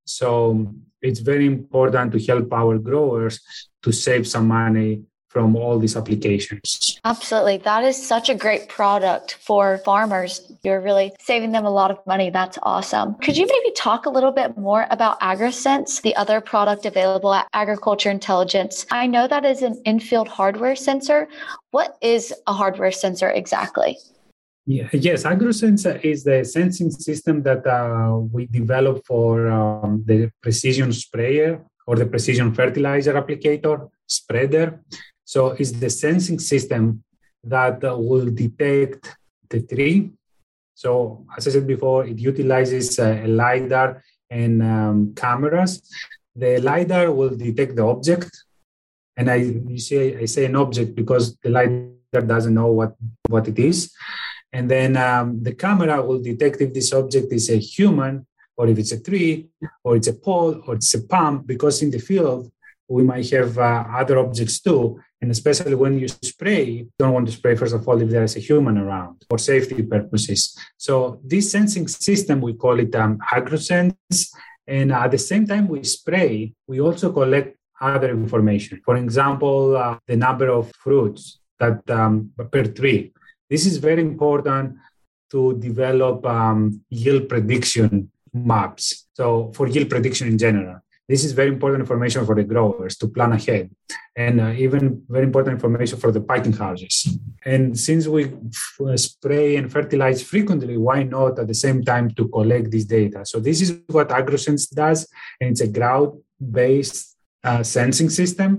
So 0.04 0.74
it's 1.00 1.20
very 1.20 1.46
important 1.46 2.12
to 2.12 2.22
help 2.22 2.52
our 2.52 2.78
growers 2.78 3.40
to 3.82 3.92
save 3.92 4.28
some 4.28 4.48
money 4.48 5.02
from 5.32 5.56
all 5.56 5.78
these 5.78 5.96
applications. 5.96 7.00
Absolutely. 7.04 7.56
That 7.58 7.84
is 7.84 7.96
such 7.96 8.28
a 8.28 8.34
great 8.34 8.68
product 8.68 9.38
for 9.40 9.78
farmers. 9.78 10.52
You're 10.62 10.80
really 10.80 11.12
saving 11.20 11.52
them 11.52 11.64
a 11.64 11.70
lot 11.70 11.90
of 11.90 11.98
money. 12.06 12.28
That's 12.28 12.58
awesome. 12.62 13.14
Could 13.14 13.36
you 13.36 13.46
maybe 13.46 13.74
talk 13.74 14.04
a 14.04 14.10
little 14.10 14.30
bit 14.30 14.58
more 14.58 14.86
about 14.90 15.18
AgriSense, 15.20 16.02
the 16.02 16.14
other 16.16 16.40
product 16.40 16.84
available 16.84 17.32
at 17.32 17.48
Agriculture 17.54 18.10
Intelligence? 18.10 18.86
I 18.90 19.06
know 19.06 19.26
that 19.26 19.44
is 19.44 19.62
an 19.62 19.80
infield 19.86 20.28
hardware 20.28 20.76
sensor. 20.76 21.28
What 21.70 21.96
is 22.02 22.34
a 22.46 22.52
hardware 22.52 22.92
sensor 22.92 23.30
exactly? 23.30 23.96
Yeah, 24.66 24.88
yes, 24.92 25.24
AgroSense 25.24 26.04
is 26.04 26.22
the 26.22 26.44
sensing 26.44 26.90
system 26.90 27.42
that 27.42 27.66
uh, 27.66 28.18
we 28.18 28.46
developed 28.46 29.06
for 29.06 29.48
um, 29.48 30.04
the 30.06 30.30
precision 30.40 30.92
sprayer 30.92 31.60
or 31.86 31.96
the 31.96 32.06
precision 32.06 32.54
fertilizer 32.54 33.14
applicator 33.14 33.90
spreader. 34.06 34.80
So 35.32 35.40
it's 35.60 35.72
the 35.72 35.88
sensing 35.88 36.38
system 36.38 37.04
that 37.44 37.80
will 37.80 38.28
detect 38.44 39.16
the 39.48 39.62
tree. 39.62 40.10
So 40.74 41.24
as 41.34 41.48
I 41.48 41.52
said 41.52 41.66
before, 41.66 42.04
it 42.04 42.18
utilizes 42.18 42.98
uh, 42.98 43.18
a 43.24 43.28
LiDAR 43.28 44.04
and 44.28 44.62
um, 44.62 45.14
cameras. 45.14 45.72
The 46.36 46.60
LiDAR 46.60 47.10
will 47.12 47.34
detect 47.34 47.76
the 47.76 47.84
object. 47.94 48.30
And 49.16 49.30
I 49.30 49.36
you 49.72 49.78
say 49.78 50.02
I 50.22 50.26
say 50.26 50.44
an 50.44 50.56
object 50.56 50.94
because 50.94 51.24
the 51.42 51.48
LiDAR 51.48 52.24
doesn't 52.34 52.52
know 52.52 52.70
what, 52.78 52.92
what 53.26 53.48
it 53.48 53.58
is. 53.58 53.90
And 54.52 54.70
then 54.70 54.98
um, 54.98 55.42
the 55.42 55.54
camera 55.54 56.02
will 56.02 56.20
detect 56.20 56.60
if 56.60 56.74
this 56.74 56.92
object 56.92 57.32
is 57.32 57.48
a 57.48 57.56
human 57.56 58.26
or 58.58 58.68
if 58.68 58.76
it's 58.78 58.92
a 58.92 59.00
tree 59.00 59.48
or 59.82 59.96
it's 59.96 60.08
a 60.08 60.18
pole 60.26 60.62
or 60.66 60.74
it's 60.74 60.92
a 60.92 61.02
pump 61.06 61.46
because 61.46 61.80
in 61.80 61.90
the 61.90 61.98
field 61.98 62.51
we 62.92 63.02
might 63.02 63.28
have 63.30 63.58
uh, 63.58 63.84
other 64.00 64.18
objects 64.18 64.60
too. 64.60 65.00
And 65.20 65.30
especially 65.30 65.74
when 65.74 65.98
you 65.98 66.08
spray, 66.08 66.62
you 66.64 66.92
don't 66.98 67.14
want 67.14 67.26
to 67.26 67.32
spray, 67.32 67.54
first 67.56 67.74
of 67.74 67.88
all, 67.88 68.00
if 68.02 68.10
there 68.10 68.24
is 68.24 68.36
a 68.36 68.40
human 68.40 68.76
around 68.76 69.24
for 69.28 69.38
safety 69.38 69.82
purposes. 69.82 70.40
So 70.76 71.20
this 71.24 71.50
sensing 71.50 71.88
system, 71.88 72.40
we 72.40 72.52
call 72.54 72.78
it 72.80 72.94
um, 72.94 73.18
AgroSense. 73.32 74.18
And 74.66 74.92
at 74.92 75.10
the 75.10 75.18
same 75.18 75.46
time 75.46 75.68
we 75.68 75.82
spray, 75.84 76.52
we 76.66 76.80
also 76.80 77.12
collect 77.12 77.56
other 77.80 78.10
information. 78.10 78.80
For 78.84 78.96
example, 78.96 79.76
uh, 79.76 79.98
the 80.06 80.16
number 80.16 80.48
of 80.48 80.70
fruits 80.84 81.40
that 81.58 81.88
um, 81.90 82.30
per 82.50 82.64
tree. 82.64 83.12
This 83.48 83.64
is 83.66 83.78
very 83.78 84.02
important 84.02 84.76
to 85.30 85.58
develop 85.58 86.26
um, 86.26 86.82
yield 86.90 87.28
prediction 87.28 88.10
maps. 88.32 89.06
So 89.14 89.52
for 89.54 89.66
yield 89.68 89.88
prediction 89.88 90.28
in 90.28 90.38
general 90.38 90.81
this 91.12 91.24
is 91.26 91.32
very 91.32 91.50
important 91.56 91.80
information 91.86 92.24
for 92.24 92.34
the 92.34 92.46
growers 92.52 92.96
to 92.96 93.06
plan 93.06 93.32
ahead 93.32 93.70
and 94.16 94.40
uh, 94.40 94.64
even 94.64 94.82
very 95.10 95.26
important 95.30 95.52
information 95.58 95.98
for 95.98 96.10
the 96.10 96.22
packing 96.30 96.54
houses. 96.64 96.94
And 97.44 97.78
since 97.78 98.06
we 98.06 98.22
f- 98.24 98.98
spray 98.98 99.56
and 99.56 99.70
fertilize 99.70 100.22
frequently 100.22 100.76
why 100.78 101.02
not 101.02 101.38
at 101.38 101.48
the 101.48 101.58
same 101.64 101.84
time 101.84 102.06
to 102.18 102.28
collect 102.28 102.70
this 102.70 102.86
data? 102.86 103.26
So 103.26 103.40
this 103.40 103.60
is 103.60 103.70
what 103.88 104.08
agrosense 104.08 104.70
does 104.82 105.00
and 105.38 105.50
it's 105.50 105.60
a 105.60 105.68
ground 105.68 106.18
based 106.60 107.14
uh, 107.44 107.62
sensing 107.62 108.08
system 108.08 108.50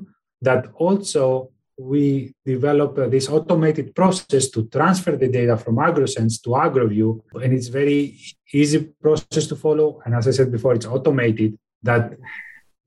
that 0.47 0.67
also 0.75 1.49
we 1.75 2.35
develop 2.45 2.91
uh, 2.99 3.07
this 3.07 3.29
automated 3.29 3.95
process 3.95 4.49
to 4.49 4.65
transfer 4.65 5.15
the 5.15 5.27
data 5.27 5.57
from 5.57 5.77
agrosense 5.77 6.39
to 6.43 6.49
agroview. 6.49 7.19
And 7.33 7.51
it's 7.51 7.69
very 7.69 8.19
easy 8.53 8.79
process 9.01 9.47
to 9.47 9.55
follow. 9.55 10.01
And 10.05 10.13
as 10.13 10.27
i 10.27 10.31
said 10.31 10.51
before 10.51 10.75
it's 10.75 10.85
automated 10.85 11.57
that 11.83 12.17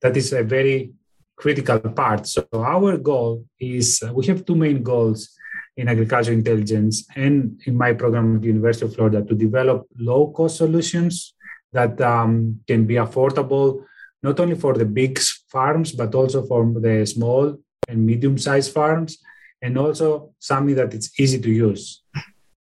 that 0.02 0.16
is 0.16 0.32
a 0.32 0.42
very 0.42 0.92
critical 1.36 1.78
part. 1.78 2.26
So 2.26 2.46
our 2.52 2.96
goal 2.96 3.44
is 3.60 4.02
we 4.12 4.26
have 4.26 4.44
two 4.44 4.54
main 4.54 4.82
goals 4.82 5.30
in 5.76 5.88
agricultural 5.88 6.36
intelligence 6.36 7.06
and 7.14 7.60
in 7.66 7.76
my 7.76 7.92
program 7.92 8.36
at 8.36 8.40
the 8.42 8.48
University 8.48 8.86
of 8.86 8.94
Florida 8.94 9.22
to 9.22 9.34
develop 9.34 9.86
low 9.98 10.28
cost 10.28 10.56
solutions 10.56 11.34
that 11.72 12.00
um, 12.00 12.60
can 12.66 12.86
be 12.86 12.94
affordable 12.94 13.84
not 14.22 14.40
only 14.40 14.54
for 14.54 14.72
the 14.74 14.84
big 14.84 15.18
farms 15.50 15.92
but 15.92 16.14
also 16.14 16.44
for 16.46 16.64
the 16.80 17.04
small 17.06 17.56
and 17.88 18.04
medium-sized 18.04 18.72
farms, 18.72 19.18
and 19.62 19.78
also 19.78 20.34
something 20.38 20.74
that 20.74 20.94
it's 20.94 21.18
easy 21.18 21.40
to 21.40 21.50
use. 21.50 22.02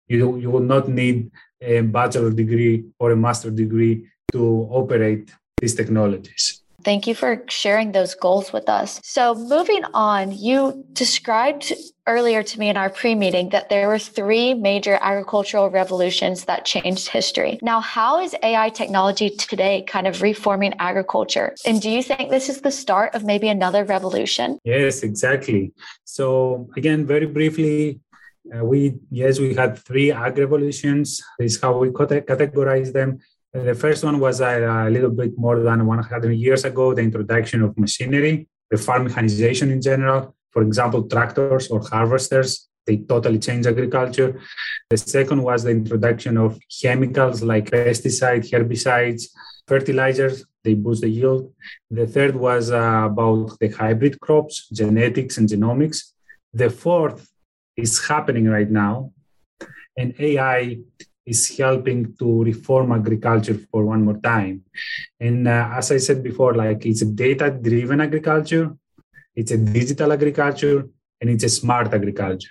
You 0.08 0.36
you 0.38 0.50
will 0.50 0.66
not 0.74 0.88
need 0.88 1.30
a 1.60 1.82
bachelor 1.82 2.30
degree 2.30 2.84
or 2.98 3.12
a 3.12 3.16
master 3.16 3.50
degree 3.50 4.08
to 4.32 4.68
operate 4.70 5.30
these 5.60 5.74
technologies. 5.74 6.60
Thank 6.82 7.06
you 7.06 7.14
for 7.14 7.44
sharing 7.48 7.92
those 7.92 8.14
goals 8.14 8.52
with 8.52 8.68
us. 8.68 9.00
So, 9.02 9.34
moving 9.34 9.84
on, 9.92 10.32
you 10.32 10.84
described 10.92 11.72
earlier 12.06 12.42
to 12.42 12.58
me 12.58 12.68
in 12.68 12.76
our 12.76 12.88
pre 12.88 13.14
meeting 13.14 13.50
that 13.50 13.68
there 13.68 13.86
were 13.88 13.98
three 13.98 14.54
major 14.54 14.98
agricultural 15.00 15.68
revolutions 15.68 16.46
that 16.46 16.64
changed 16.64 17.08
history. 17.08 17.58
Now, 17.62 17.80
how 17.80 18.20
is 18.20 18.34
AI 18.42 18.70
technology 18.70 19.28
today 19.30 19.84
kind 19.86 20.06
of 20.06 20.22
reforming 20.22 20.74
agriculture? 20.78 21.54
And 21.66 21.82
do 21.82 21.90
you 21.90 22.02
think 22.02 22.30
this 22.30 22.48
is 22.48 22.62
the 22.62 22.70
start 22.72 23.14
of 23.14 23.24
maybe 23.24 23.48
another 23.48 23.84
revolution? 23.84 24.58
Yes, 24.64 25.02
exactly. 25.02 25.72
So, 26.04 26.68
again, 26.76 27.06
very 27.06 27.26
briefly, 27.26 28.00
uh, 28.54 28.64
we 28.64 28.94
yes 29.10 29.38
we 29.38 29.54
had 29.54 29.78
three 29.78 30.10
ag 30.12 30.38
revolutions. 30.38 31.22
This 31.38 31.56
is 31.56 31.60
how 31.60 31.76
we 31.78 31.90
categorize 31.90 32.92
them. 32.92 33.20
The 33.52 33.74
first 33.74 34.04
one 34.04 34.20
was 34.20 34.40
a, 34.40 34.86
a, 34.86 34.90
little 34.90 35.10
bit 35.10 35.36
more 35.36 35.58
than 35.60 35.84
100 35.84 36.32
years 36.32 36.64
ago, 36.64 36.94
the 36.94 37.02
introduction 37.02 37.62
of 37.62 37.76
machinery, 37.76 38.46
the 38.70 38.78
farm 38.78 39.04
mechanization 39.04 39.70
in 39.70 39.82
general. 39.82 40.36
For 40.52 40.62
example, 40.62 41.08
tractors 41.08 41.68
or 41.68 41.80
harvesters, 41.80 42.68
they 42.86 42.98
totally 42.98 43.40
changed 43.40 43.66
agriculture. 43.66 44.40
The 44.88 44.96
second 44.96 45.42
was 45.42 45.64
the 45.64 45.70
introduction 45.70 46.36
of 46.36 46.58
chemicals 46.80 47.42
like 47.42 47.70
pesticides, 47.70 48.50
herbicides, 48.50 49.24
fertilizers, 49.66 50.44
they 50.64 50.74
boost 50.74 51.00
the 51.02 51.08
yield. 51.08 51.52
The 51.90 52.06
third 52.06 52.36
was 52.36 52.70
uh, 52.70 53.08
about 53.10 53.58
the 53.58 53.68
hybrid 53.68 54.20
crops, 54.20 54.68
genetics 54.68 55.38
and 55.38 55.48
genomics. 55.48 56.12
The 56.52 56.70
fourth 56.70 57.28
is 57.76 58.06
happening 58.06 58.46
right 58.46 58.70
now, 58.70 59.12
and 59.96 60.14
AI 60.18 60.78
is 61.30 61.56
helping 61.56 62.00
to 62.18 62.42
reform 62.50 62.90
agriculture 62.92 63.58
for 63.70 63.84
one 63.84 64.02
more 64.04 64.18
time. 64.18 64.64
And 65.20 65.46
uh, 65.46 65.74
as 65.78 65.92
I 65.92 65.98
said 65.98 66.22
before, 66.22 66.54
like 66.54 66.84
it's 66.84 67.02
a 67.02 67.10
data 67.24 67.50
driven 67.50 68.00
agriculture, 68.00 68.66
it's 69.34 69.52
a 69.52 69.58
digital 69.58 70.12
agriculture, 70.12 70.88
and 71.20 71.30
it's 71.30 71.44
a 71.44 71.48
smart 71.48 71.94
agriculture. 71.94 72.50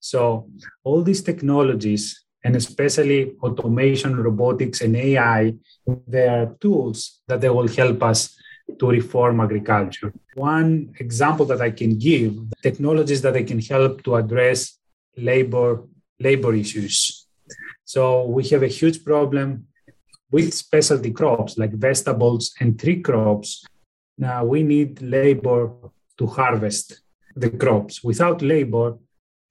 So 0.00 0.48
all 0.84 1.02
these 1.02 1.22
technologies, 1.22 2.24
and 2.44 2.56
especially 2.56 3.20
automation, 3.42 4.16
robotics, 4.16 4.80
and 4.80 4.96
AI, 4.96 5.54
they 6.14 6.28
are 6.28 6.56
tools 6.60 7.20
that 7.28 7.40
they 7.40 7.50
will 7.50 7.68
help 7.68 8.02
us 8.02 8.36
to 8.78 8.88
reform 8.88 9.40
agriculture. 9.40 10.12
One 10.34 10.94
example 10.98 11.44
that 11.46 11.60
I 11.60 11.70
can 11.70 11.98
give, 11.98 12.32
technologies 12.62 13.20
that 13.22 13.34
they 13.34 13.44
can 13.44 13.60
help 13.60 14.02
to 14.04 14.16
address 14.16 14.78
labor 15.16 15.84
labor 16.20 16.54
issues 16.54 17.23
so 17.84 18.26
we 18.26 18.44
have 18.48 18.62
a 18.62 18.68
huge 18.68 19.04
problem 19.04 19.66
with 20.30 20.52
specialty 20.52 21.12
crops 21.12 21.56
like 21.58 21.72
vegetables 21.72 22.54
and 22.60 22.78
tree 22.78 23.00
crops. 23.00 23.64
Now 24.18 24.44
we 24.44 24.62
need 24.62 25.00
labor 25.02 25.72
to 26.18 26.26
harvest 26.26 27.00
the 27.36 27.50
crops. 27.50 28.02
Without 28.02 28.42
labor, 28.42 28.98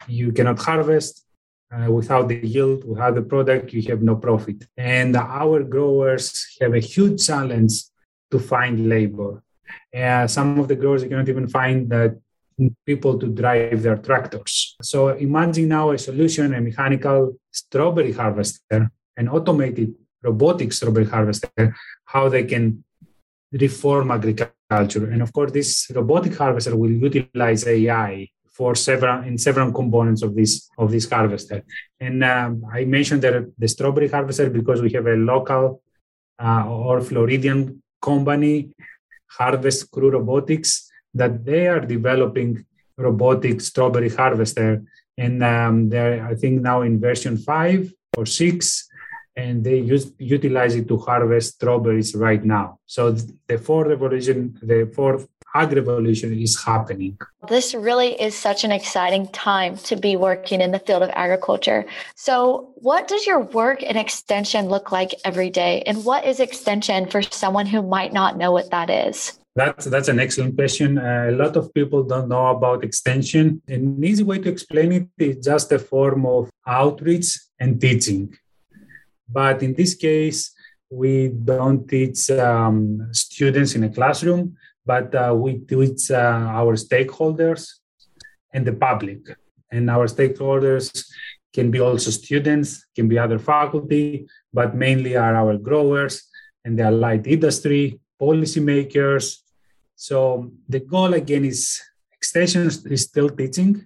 you 0.07 0.31
cannot 0.31 0.59
harvest. 0.59 1.25
Uh, 1.73 1.91
without 1.91 2.27
the 2.27 2.39
yield, 2.45 2.85
without 2.85 3.15
the 3.15 3.21
product, 3.21 3.73
you 3.73 3.81
have 3.89 4.03
no 4.03 4.15
profit. 4.15 4.63
And 4.77 5.15
our 5.15 5.63
growers 5.63 6.55
have 6.61 6.73
a 6.75 6.79
huge 6.79 7.25
challenge 7.25 7.73
to 8.29 8.37
find 8.39 8.87
labor. 8.87 9.41
Uh, 9.95 10.27
some 10.27 10.59
of 10.59 10.67
the 10.67 10.75
growers 10.75 11.03
cannot 11.03 11.29
even 11.29 11.47
find 11.47 11.89
that 11.89 12.11
people 12.85 13.17
to 13.17 13.27
drive 13.27 13.81
their 13.81 13.97
tractors. 13.97 14.75
So 14.81 15.09
imagine 15.09 15.67
now 15.69 15.91
a 15.91 15.97
solution, 15.97 16.53
a 16.53 16.61
mechanical 16.61 17.35
strawberry 17.53 18.11
harvester, 18.11 18.91
an 19.15 19.29
automated 19.29 19.93
robotic 20.21 20.73
strawberry 20.73 21.05
harvester, 21.05 21.75
how 22.05 22.27
they 22.29 22.43
can 22.43 22.83
reform 23.51 24.11
agriculture. 24.11 25.09
And 25.11 25.21
of 25.21 25.31
course, 25.31 25.51
this 25.51 25.91
robotic 25.93 26.35
harvester 26.35 26.75
will 26.75 26.91
utilize 26.91 27.67
AI 27.67 28.29
for 28.49 28.75
several 28.75 29.23
in 29.23 29.37
several 29.37 29.71
components 29.71 30.21
of 30.21 30.35
this 30.35 30.69
of 30.77 30.91
this 30.91 31.09
harvester. 31.09 31.63
And 31.99 32.23
um, 32.23 32.63
I 32.71 32.85
mentioned 32.85 33.21
that 33.23 33.51
the 33.57 33.67
strawberry 33.67 34.09
harvester 34.09 34.49
because 34.49 34.81
we 34.81 34.91
have 34.93 35.07
a 35.07 35.15
local 35.15 35.81
uh, 36.39 36.65
or 36.67 37.01
Floridian 37.01 37.81
company, 38.01 38.73
Harvest 39.27 39.89
CROO 39.91 40.11
Robotics, 40.11 40.91
that 41.13 41.45
they 41.45 41.67
are 41.67 41.79
developing 41.79 42.65
robotic 42.97 43.61
strawberry 43.61 44.09
harvester 44.09 44.83
and 45.17 45.43
um, 45.43 45.89
they're 45.89 46.25
i 46.25 46.35
think 46.35 46.61
now 46.61 46.81
in 46.81 46.99
version 46.99 47.37
5 47.37 47.93
or 48.17 48.25
6 48.25 48.89
and 49.35 49.63
they 49.63 49.79
use, 49.79 50.11
utilize 50.19 50.75
it 50.75 50.87
to 50.87 50.97
harvest 50.97 51.55
strawberries 51.55 52.13
right 52.15 52.43
now. 52.43 52.77
So 52.85 53.11
the 53.11 53.57
fourth 53.57 53.87
revolution 53.87 54.59
the 54.61 54.91
fourth 54.93 55.27
ag 55.55 55.71
revolution 55.73 56.33
is 56.33 56.61
happening. 56.63 57.17
This 57.47 57.75
really 57.75 58.19
is 58.19 58.35
such 58.35 58.63
an 58.63 58.71
exciting 58.71 59.27
time 59.27 59.77
to 59.89 59.95
be 59.95 60.15
working 60.15 60.61
in 60.61 60.71
the 60.71 60.79
field 60.79 61.03
of 61.03 61.11
agriculture. 61.13 61.85
So 62.15 62.71
what 62.75 63.07
does 63.07 63.27
your 63.27 63.39
work 63.39 63.83
in 63.83 63.95
extension 63.95 64.67
look 64.67 64.91
like 64.91 65.13
every 65.23 65.51
day? 65.51 65.83
And 65.85 66.03
what 66.03 66.25
is 66.25 66.39
extension 66.39 67.07
for 67.07 67.21
someone 67.21 67.67
who 67.67 67.83
might 67.83 68.13
not 68.13 68.37
know 68.37 68.51
what 68.51 68.71
that 68.71 68.89
is 68.89 69.37
that's 69.55 69.85
that's 69.85 70.07
an 70.07 70.19
excellent 70.19 70.55
question. 70.55 70.97
Uh, 70.97 71.27
a 71.29 71.31
lot 71.31 71.55
of 71.55 71.73
people 71.73 72.03
don't 72.03 72.29
know 72.29 72.47
about 72.47 72.83
extension. 72.83 73.61
An 73.67 74.03
easy 74.03 74.23
way 74.23 74.39
to 74.39 74.49
explain 74.49 74.91
it 74.91 75.07
is 75.17 75.45
just 75.45 75.71
a 75.71 75.79
form 75.79 76.25
of 76.25 76.49
outreach 76.65 77.37
and 77.59 77.79
teaching. 77.79 78.35
But 79.29 79.61
in 79.61 79.73
this 79.73 79.95
case, 79.95 80.53
we 80.89 81.27
don't 81.27 81.87
teach 81.87 82.29
um, 82.31 83.07
students 83.11 83.75
in 83.75 83.83
a 83.83 83.89
classroom, 83.89 84.57
but 84.85 85.13
uh, 85.13 85.33
we 85.35 85.59
teach 85.59 86.11
uh, 86.11 86.49
our 86.59 86.75
stakeholders 86.75 87.69
and 88.53 88.65
the 88.65 88.73
public. 88.73 89.21
And 89.71 89.89
our 89.89 90.07
stakeholders 90.07 91.05
can 91.53 91.71
be 91.71 91.79
also 91.79 92.11
students, 92.11 92.85
can 92.95 93.07
be 93.07 93.17
other 93.17 93.39
faculty, 93.39 94.27
but 94.51 94.75
mainly 94.75 95.15
are 95.15 95.35
our 95.35 95.57
growers 95.57 96.23
and 96.65 96.77
the 96.77 96.83
allied 96.83 97.27
industry, 97.27 97.99
policymakers, 98.21 99.42
so 99.95 100.51
the 100.67 100.79
goal 100.79 101.13
again 101.13 101.45
is 101.45 101.81
extension 102.11 102.69
is 102.95 103.01
still 103.01 103.29
teaching, 103.29 103.85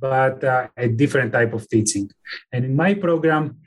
but 0.00 0.42
uh, 0.44 0.68
a 0.76 0.88
different 0.88 1.32
type 1.32 1.52
of 1.52 1.68
teaching. 1.68 2.10
And 2.52 2.64
in 2.64 2.74
my 2.76 2.94
program, 2.94 3.58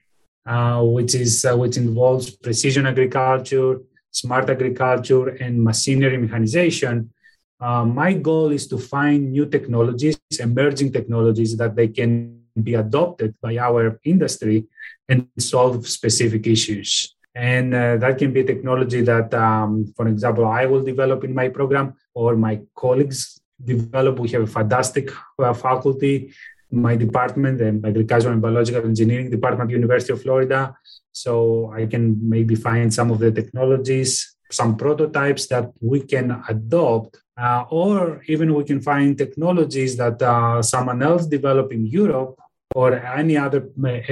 uh, 0.46 0.82
which 0.84 1.14
is 1.16 1.46
uh, 1.46 1.56
which 1.56 1.78
involves 1.78 2.32
precision 2.32 2.88
agriculture, 2.88 3.80
smart 4.12 4.50
agriculture, 4.50 5.30
and 5.44 5.64
machinery 5.64 6.18
mechanization, 6.18 7.12
uh, 7.60 7.86
my 7.86 8.14
goal 8.14 8.50
is 8.52 8.66
to 8.68 8.78
find 8.78 9.32
new 9.32 9.46
technologies, 9.46 10.20
emerging 10.40 10.92
technologies 10.92 11.56
that 11.58 11.76
they 11.76 11.88
can 11.88 12.42
be 12.62 12.74
adopted 12.74 13.36
by 13.42 13.58
our 13.58 14.00
industry 14.04 14.66
and 15.08 15.28
solve 15.38 15.88
specific 15.88 16.48
issues. 16.48 17.16
And 17.34 17.74
uh, 17.74 17.98
that 17.98 18.18
can 18.18 18.34
be 18.34 18.44
technology 18.44 19.02
that, 19.02 19.34
um, 19.34 19.94
for 19.96 20.08
example, 20.08 20.46
I 20.46 20.66
will 20.66 20.84
develop 20.84 21.24
in 21.24 21.34
my 21.34 21.48
program 21.48 21.96
or 22.14 22.36
my 22.36 22.62
colleagues 22.76 23.40
develop. 23.64 24.20
We 24.20 24.30
have 24.30 24.44
a 24.44 24.48
fantastic 24.48 25.12
uh, 25.40 25.54
faculty, 25.54 26.34
my 26.72 26.96
department, 26.96 27.60
the 27.60 27.88
Agricultural 27.88 28.34
and 28.34 28.42
Biological 28.42 28.84
Engineering 28.84 29.30
Department, 29.30 29.72
University 29.72 30.14
of 30.14 30.22
Florida. 30.22 30.76
So 31.12 31.72
I 31.74 31.86
can 31.86 32.18
maybe 32.28 32.56
find 32.56 32.94
some 32.94 33.12
of 33.12 33.20
the 33.20 33.32
technologies, 33.32 34.36
some 34.50 34.76
prototypes 34.76 35.48
that 35.48 35.72
we 35.80 36.02
can 36.02 36.44
adopt 36.50 37.18
uh, 37.38 37.64
or 37.70 38.22
even 38.28 38.54
we 38.54 38.64
can 38.64 38.82
find 38.82 39.18
technologies 39.18 39.96
that 39.98 40.22
uh, 40.22 40.62
someone 40.62 41.02
else 41.02 41.26
developed 41.26 41.74
in 41.74 41.86
Europe 41.86 42.41
or 42.76 42.94
any 42.94 43.38
other 43.38 43.70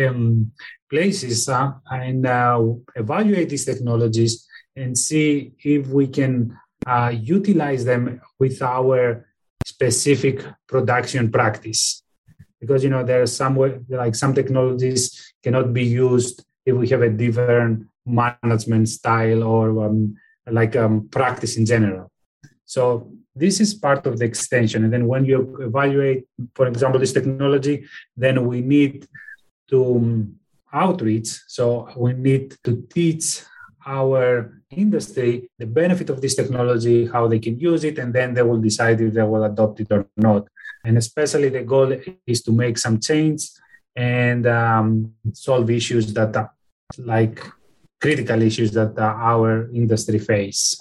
um, 0.08 0.52
places 0.90 1.48
uh, 1.50 1.72
and 1.92 2.26
uh, 2.26 2.62
evaluate 2.96 3.50
these 3.50 3.66
technologies 3.66 4.48
and 4.76 4.98
see 4.98 5.54
if 5.64 5.88
we 5.88 6.08
can 6.08 6.58
uh, 6.86 7.12
utilize 7.14 7.86
them 7.86 8.22
with 8.40 8.62
our 8.62 9.28
specific 9.66 10.44
production 10.68 11.32
practice. 11.32 12.02
Because 12.60 12.84
you 12.84 12.90
know 12.90 13.04
there 13.04 13.22
are 13.22 13.28
some 13.28 13.56
way, 13.56 13.80
like 13.90 14.16
some 14.16 14.34
technologies 14.34 15.34
cannot 15.44 15.74
be 15.74 15.84
used 15.84 16.44
if 16.66 16.76
we 16.76 16.88
have 16.90 17.02
a 17.02 17.10
different 17.10 17.88
management 18.06 18.90
style 18.90 19.44
or 19.44 19.86
um, 19.86 20.16
like 20.50 20.76
um, 20.76 21.08
practice 21.10 21.58
in 21.58 21.66
general 21.66 22.09
so 22.74 22.82
this 23.42 23.56
is 23.64 23.74
part 23.86 24.02
of 24.10 24.14
the 24.20 24.26
extension 24.32 24.80
and 24.84 24.92
then 24.94 25.06
when 25.12 25.24
you 25.30 25.38
evaluate 25.70 26.22
for 26.58 26.66
example 26.72 27.00
this 27.00 27.18
technology 27.18 27.76
then 28.24 28.36
we 28.50 28.58
need 28.76 28.96
to 29.70 29.80
um, 29.98 30.40
outreach. 30.74 31.30
So 31.48 31.90
we 31.96 32.14
need 32.14 32.56
to 32.64 32.86
teach 32.90 33.44
our 33.86 34.62
industry 34.70 35.50
the 35.58 35.66
benefit 35.66 36.10
of 36.10 36.22
this 36.22 36.36
technology, 36.36 37.08
how 37.08 37.28
they 37.28 37.40
can 37.40 37.60
use 37.60 37.84
it, 37.84 37.98
and 37.98 38.14
then 38.14 38.34
they 38.34 38.44
will 38.44 38.60
decide 38.60 39.02
if 39.02 39.14
they 39.14 39.24
will 39.24 39.44
adopt 39.44 39.80
it 39.80 39.88
or 39.92 40.06
not. 40.18 40.48
And 40.86 40.98
especially 40.98 41.50
the 41.50 41.64
goal 41.64 41.96
is 42.26 42.42
to 42.44 42.52
make 42.52 42.78
some 42.78 43.00
change 43.00 43.50
and 43.96 44.46
um, 44.48 45.14
solve 45.34 45.70
issues 45.70 46.14
that 46.14 46.36
are 46.36 46.54
like 46.98 47.44
critical 48.00 48.42
issues 48.42 48.72
that 48.72 48.98
uh, 48.98 49.02
our 49.02 49.70
industry 49.74 50.20
face. 50.20 50.80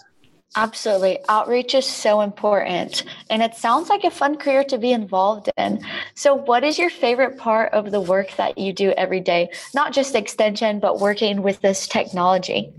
Absolutely. 0.56 1.18
Outreach 1.28 1.74
is 1.74 1.86
so 1.86 2.20
important. 2.20 3.04
And 3.30 3.42
it 3.42 3.54
sounds 3.54 3.88
like 3.88 4.04
a 4.04 4.10
fun 4.10 4.36
career 4.36 4.64
to 4.64 4.78
be 4.78 4.92
involved 4.92 5.50
in. 5.56 5.84
So, 6.14 6.34
what 6.34 6.64
is 6.64 6.78
your 6.78 6.90
favorite 6.90 7.38
part 7.38 7.72
of 7.72 7.90
the 7.90 8.00
work 8.00 8.34
that 8.36 8.58
you 8.58 8.72
do 8.72 8.92
every 8.92 9.20
day? 9.20 9.50
Not 9.74 9.92
just 9.92 10.14
extension, 10.14 10.80
but 10.80 11.00
working 11.00 11.42
with 11.42 11.60
this 11.60 11.86
technology? 11.86 12.72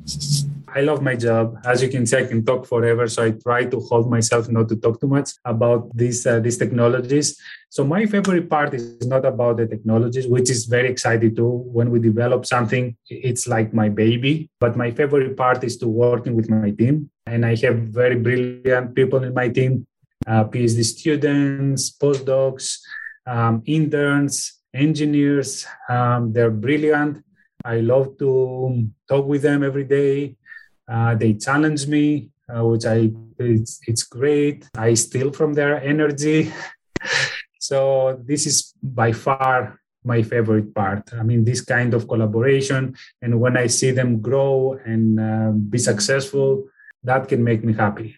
I 0.75 0.81
love 0.81 1.01
my 1.01 1.15
job. 1.15 1.57
As 1.65 1.81
you 1.81 1.89
can 1.89 2.05
see, 2.05 2.17
I 2.17 2.25
can 2.25 2.45
talk 2.45 2.65
forever. 2.65 3.07
So 3.07 3.23
I 3.23 3.31
try 3.31 3.65
to 3.65 3.79
hold 3.79 4.09
myself 4.09 4.49
not 4.49 4.69
to 4.69 4.75
talk 4.75 4.99
too 5.01 5.07
much 5.07 5.31
about 5.45 5.89
these 5.95 6.25
uh, 6.27 6.39
these 6.39 6.57
technologies. 6.57 7.39
So 7.69 7.83
my 7.83 8.05
favorite 8.05 8.49
part 8.49 8.73
is 8.73 9.07
not 9.07 9.25
about 9.25 9.57
the 9.57 9.67
technologies, 9.67 10.27
which 10.27 10.49
is 10.49 10.65
very 10.65 10.89
exciting 10.89 11.35
too. 11.35 11.63
When 11.71 11.91
we 11.91 11.99
develop 11.99 12.45
something, 12.45 12.97
it's 13.09 13.47
like 13.47 13.73
my 13.73 13.89
baby. 13.89 14.49
But 14.59 14.75
my 14.75 14.91
favorite 14.91 15.37
part 15.37 15.63
is 15.63 15.77
to 15.77 15.87
working 15.87 16.35
with 16.35 16.49
my 16.49 16.71
team, 16.71 17.09
and 17.29 17.45
I 17.45 17.55
have 17.63 17.77
very 17.93 18.15
brilliant 18.15 18.95
people 18.95 19.23
in 19.23 19.33
my 19.33 19.49
team, 19.49 19.85
uh, 20.27 20.45
PhD 20.45 20.83
students, 20.83 21.95
postdocs, 21.95 22.79
um, 23.25 23.61
interns, 23.65 24.59
engineers. 24.73 25.65
Um, 25.87 26.33
they're 26.33 26.51
brilliant. 26.51 27.23
I 27.63 27.81
love 27.81 28.17
to 28.19 28.89
talk 29.07 29.25
with 29.27 29.41
them 29.41 29.63
every 29.63 29.83
day. 29.83 30.35
Uh, 30.87 31.15
they 31.15 31.33
challenge 31.33 31.87
me, 31.87 32.31
uh, 32.49 32.65
which 32.65 32.85
I 32.85 33.11
it's, 33.37 33.79
it's 33.87 34.03
great. 34.03 34.67
I 34.75 34.93
steal 34.95 35.31
from 35.31 35.53
their 35.53 35.81
energy. 35.81 36.51
so 37.59 38.19
this 38.25 38.45
is 38.45 38.73
by 38.81 39.11
far 39.11 39.79
my 40.03 40.23
favorite 40.23 40.73
part. 40.73 41.11
I 41.13 41.23
mean, 41.23 41.43
this 41.43 41.61
kind 41.61 41.93
of 41.93 42.07
collaboration, 42.07 42.95
and 43.21 43.39
when 43.39 43.57
I 43.57 43.67
see 43.67 43.91
them 43.91 44.21
grow 44.21 44.79
and 44.85 45.19
uh, 45.19 45.51
be 45.51 45.77
successful, 45.77 46.65
that 47.03 47.27
can 47.27 47.43
make 47.43 47.63
me 47.63 47.73
happy. 47.73 48.15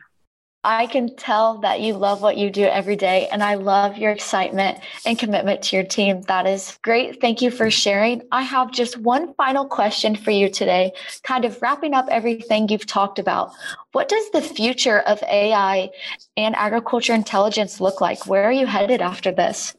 I 0.64 0.86
can 0.86 1.16
tell 1.16 1.58
that 1.62 1.82
you 1.82 1.96
love 1.96 2.22
what 2.22 2.38
you 2.38 2.52
do 2.52 2.66
every 2.66 2.96
day, 2.96 3.28
and 3.32 3.42
I 3.42 3.56
love 3.56 3.98
your 3.98 4.12
excitement 4.12 4.78
and 5.08 5.18
commitment 5.18 5.64
to 5.64 5.76
your 5.76 5.86
team. 5.86 6.22
That 6.24 6.46
is 6.46 6.78
great. 6.84 7.20
Thank 7.20 7.42
you 7.42 7.50
for 7.50 7.72
sharing. 7.72 8.22
I 8.32 8.44
have 8.44 8.72
just 8.72 8.96
one 8.98 9.34
final 9.34 9.66
question 9.66 10.16
for 10.16 10.30
you 10.30 10.50
today, 10.50 10.92
kind 11.24 11.46
of 11.46 11.60
wrapping 11.64 11.96
up 11.96 12.06
everything 12.12 12.70
you've 12.70 12.86
talked 12.86 13.18
about. 13.18 13.54
What 13.94 14.08
does 14.08 14.30
the 14.30 14.42
future 14.42 15.00
of 15.00 15.24
AI 15.24 15.90
and 16.38 16.56
agriculture 16.56 17.16
intelligence 17.16 17.82
look 17.82 18.00
like? 18.00 18.28
Where 18.28 18.44
are 18.44 18.52
you 18.52 18.68
headed 18.68 19.02
after 19.02 19.32
this? 19.32 19.74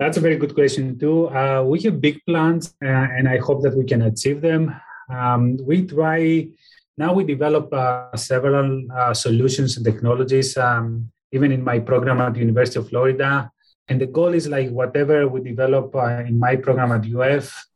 That's 0.00 0.16
a 0.16 0.20
very 0.20 0.36
good 0.36 0.56
question, 0.56 0.98
too. 0.98 1.28
Uh, 1.28 1.62
we 1.62 1.80
have 1.82 2.00
big 2.00 2.20
plans, 2.26 2.74
uh, 2.84 2.88
and 2.88 3.28
I 3.28 3.38
hope 3.38 3.62
that 3.62 3.76
we 3.76 3.84
can 3.84 4.02
achieve 4.02 4.40
them. 4.40 4.74
Um, 5.08 5.58
we 5.58 5.86
try 5.86 6.48
now 6.96 7.12
we 7.12 7.24
develop 7.24 7.72
uh, 7.72 8.16
several 8.16 8.86
uh, 8.92 9.12
solutions 9.12 9.76
and 9.76 9.84
technologies, 9.84 10.56
um, 10.56 11.10
even 11.32 11.50
in 11.50 11.62
my 11.64 11.78
program 11.80 12.20
at 12.20 12.34
the 12.34 12.40
University 12.40 12.78
of 12.78 12.88
Florida. 12.88 13.50
And 13.88 14.00
the 14.00 14.06
goal 14.06 14.32
is 14.32 14.48
like 14.48 14.70
whatever 14.70 15.28
we 15.28 15.40
develop 15.40 15.94
uh, 15.94 16.22
in 16.28 16.38
my 16.38 16.56
program 16.56 16.92
at 16.92 17.04
UF, 17.04 17.66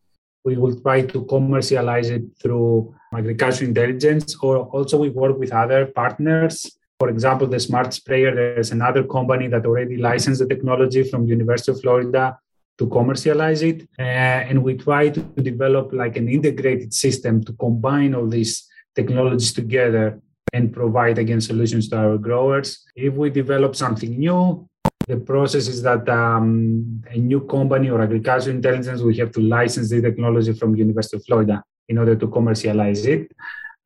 we 0.44 0.56
will 0.56 0.80
try 0.80 1.02
to 1.02 1.24
commercialize 1.26 2.10
it 2.10 2.22
through 2.40 2.94
agricultural 3.12 3.68
intelligence, 3.68 4.36
or 4.40 4.58
also 4.66 4.96
we 4.98 5.10
work 5.10 5.36
with 5.36 5.52
other 5.52 5.86
partners. 5.86 6.78
For 7.00 7.10
example, 7.10 7.46
the 7.46 7.60
smart 7.60 7.92
sprayer, 7.94 8.34
there's 8.34 8.70
another 8.70 9.04
company 9.04 9.48
that 9.48 9.66
already 9.66 9.96
licensed 9.96 10.40
the 10.40 10.46
technology 10.46 11.02
from 11.02 11.24
the 11.24 11.30
University 11.30 11.72
of 11.72 11.80
Florida 11.80 12.38
to 12.78 12.86
commercialize 12.86 13.62
it. 13.62 13.82
Uh, 13.98 14.02
and 14.48 14.62
we 14.62 14.74
try 14.74 15.08
to 15.08 15.20
develop 15.20 15.92
like 15.92 16.16
an 16.16 16.28
integrated 16.28 16.94
system 16.94 17.42
to 17.44 17.52
combine 17.54 18.14
all 18.14 18.26
these 18.26 18.68
technologies 18.94 19.52
together 19.52 20.20
and 20.52 20.72
provide 20.72 21.18
again 21.18 21.40
solutions 21.40 21.88
to 21.88 21.96
our 21.96 22.18
growers. 22.18 22.84
If 22.96 23.14
we 23.14 23.30
develop 23.30 23.76
something 23.76 24.18
new, 24.18 24.68
the 25.06 25.16
process 25.16 25.68
is 25.68 25.82
that 25.82 26.08
um, 26.08 27.02
a 27.10 27.18
new 27.18 27.40
company 27.46 27.88
or 27.90 28.02
agricultural 28.02 28.56
intelligence 28.56 29.00
we 29.00 29.16
have 29.16 29.32
to 29.32 29.40
license 29.40 29.88
the 29.90 30.02
technology 30.02 30.52
from 30.52 30.76
University 30.76 31.16
of 31.16 31.24
Florida 31.24 31.62
in 31.88 31.98
order 31.98 32.14
to 32.14 32.28
commercialize 32.28 33.06
it. 33.06 33.30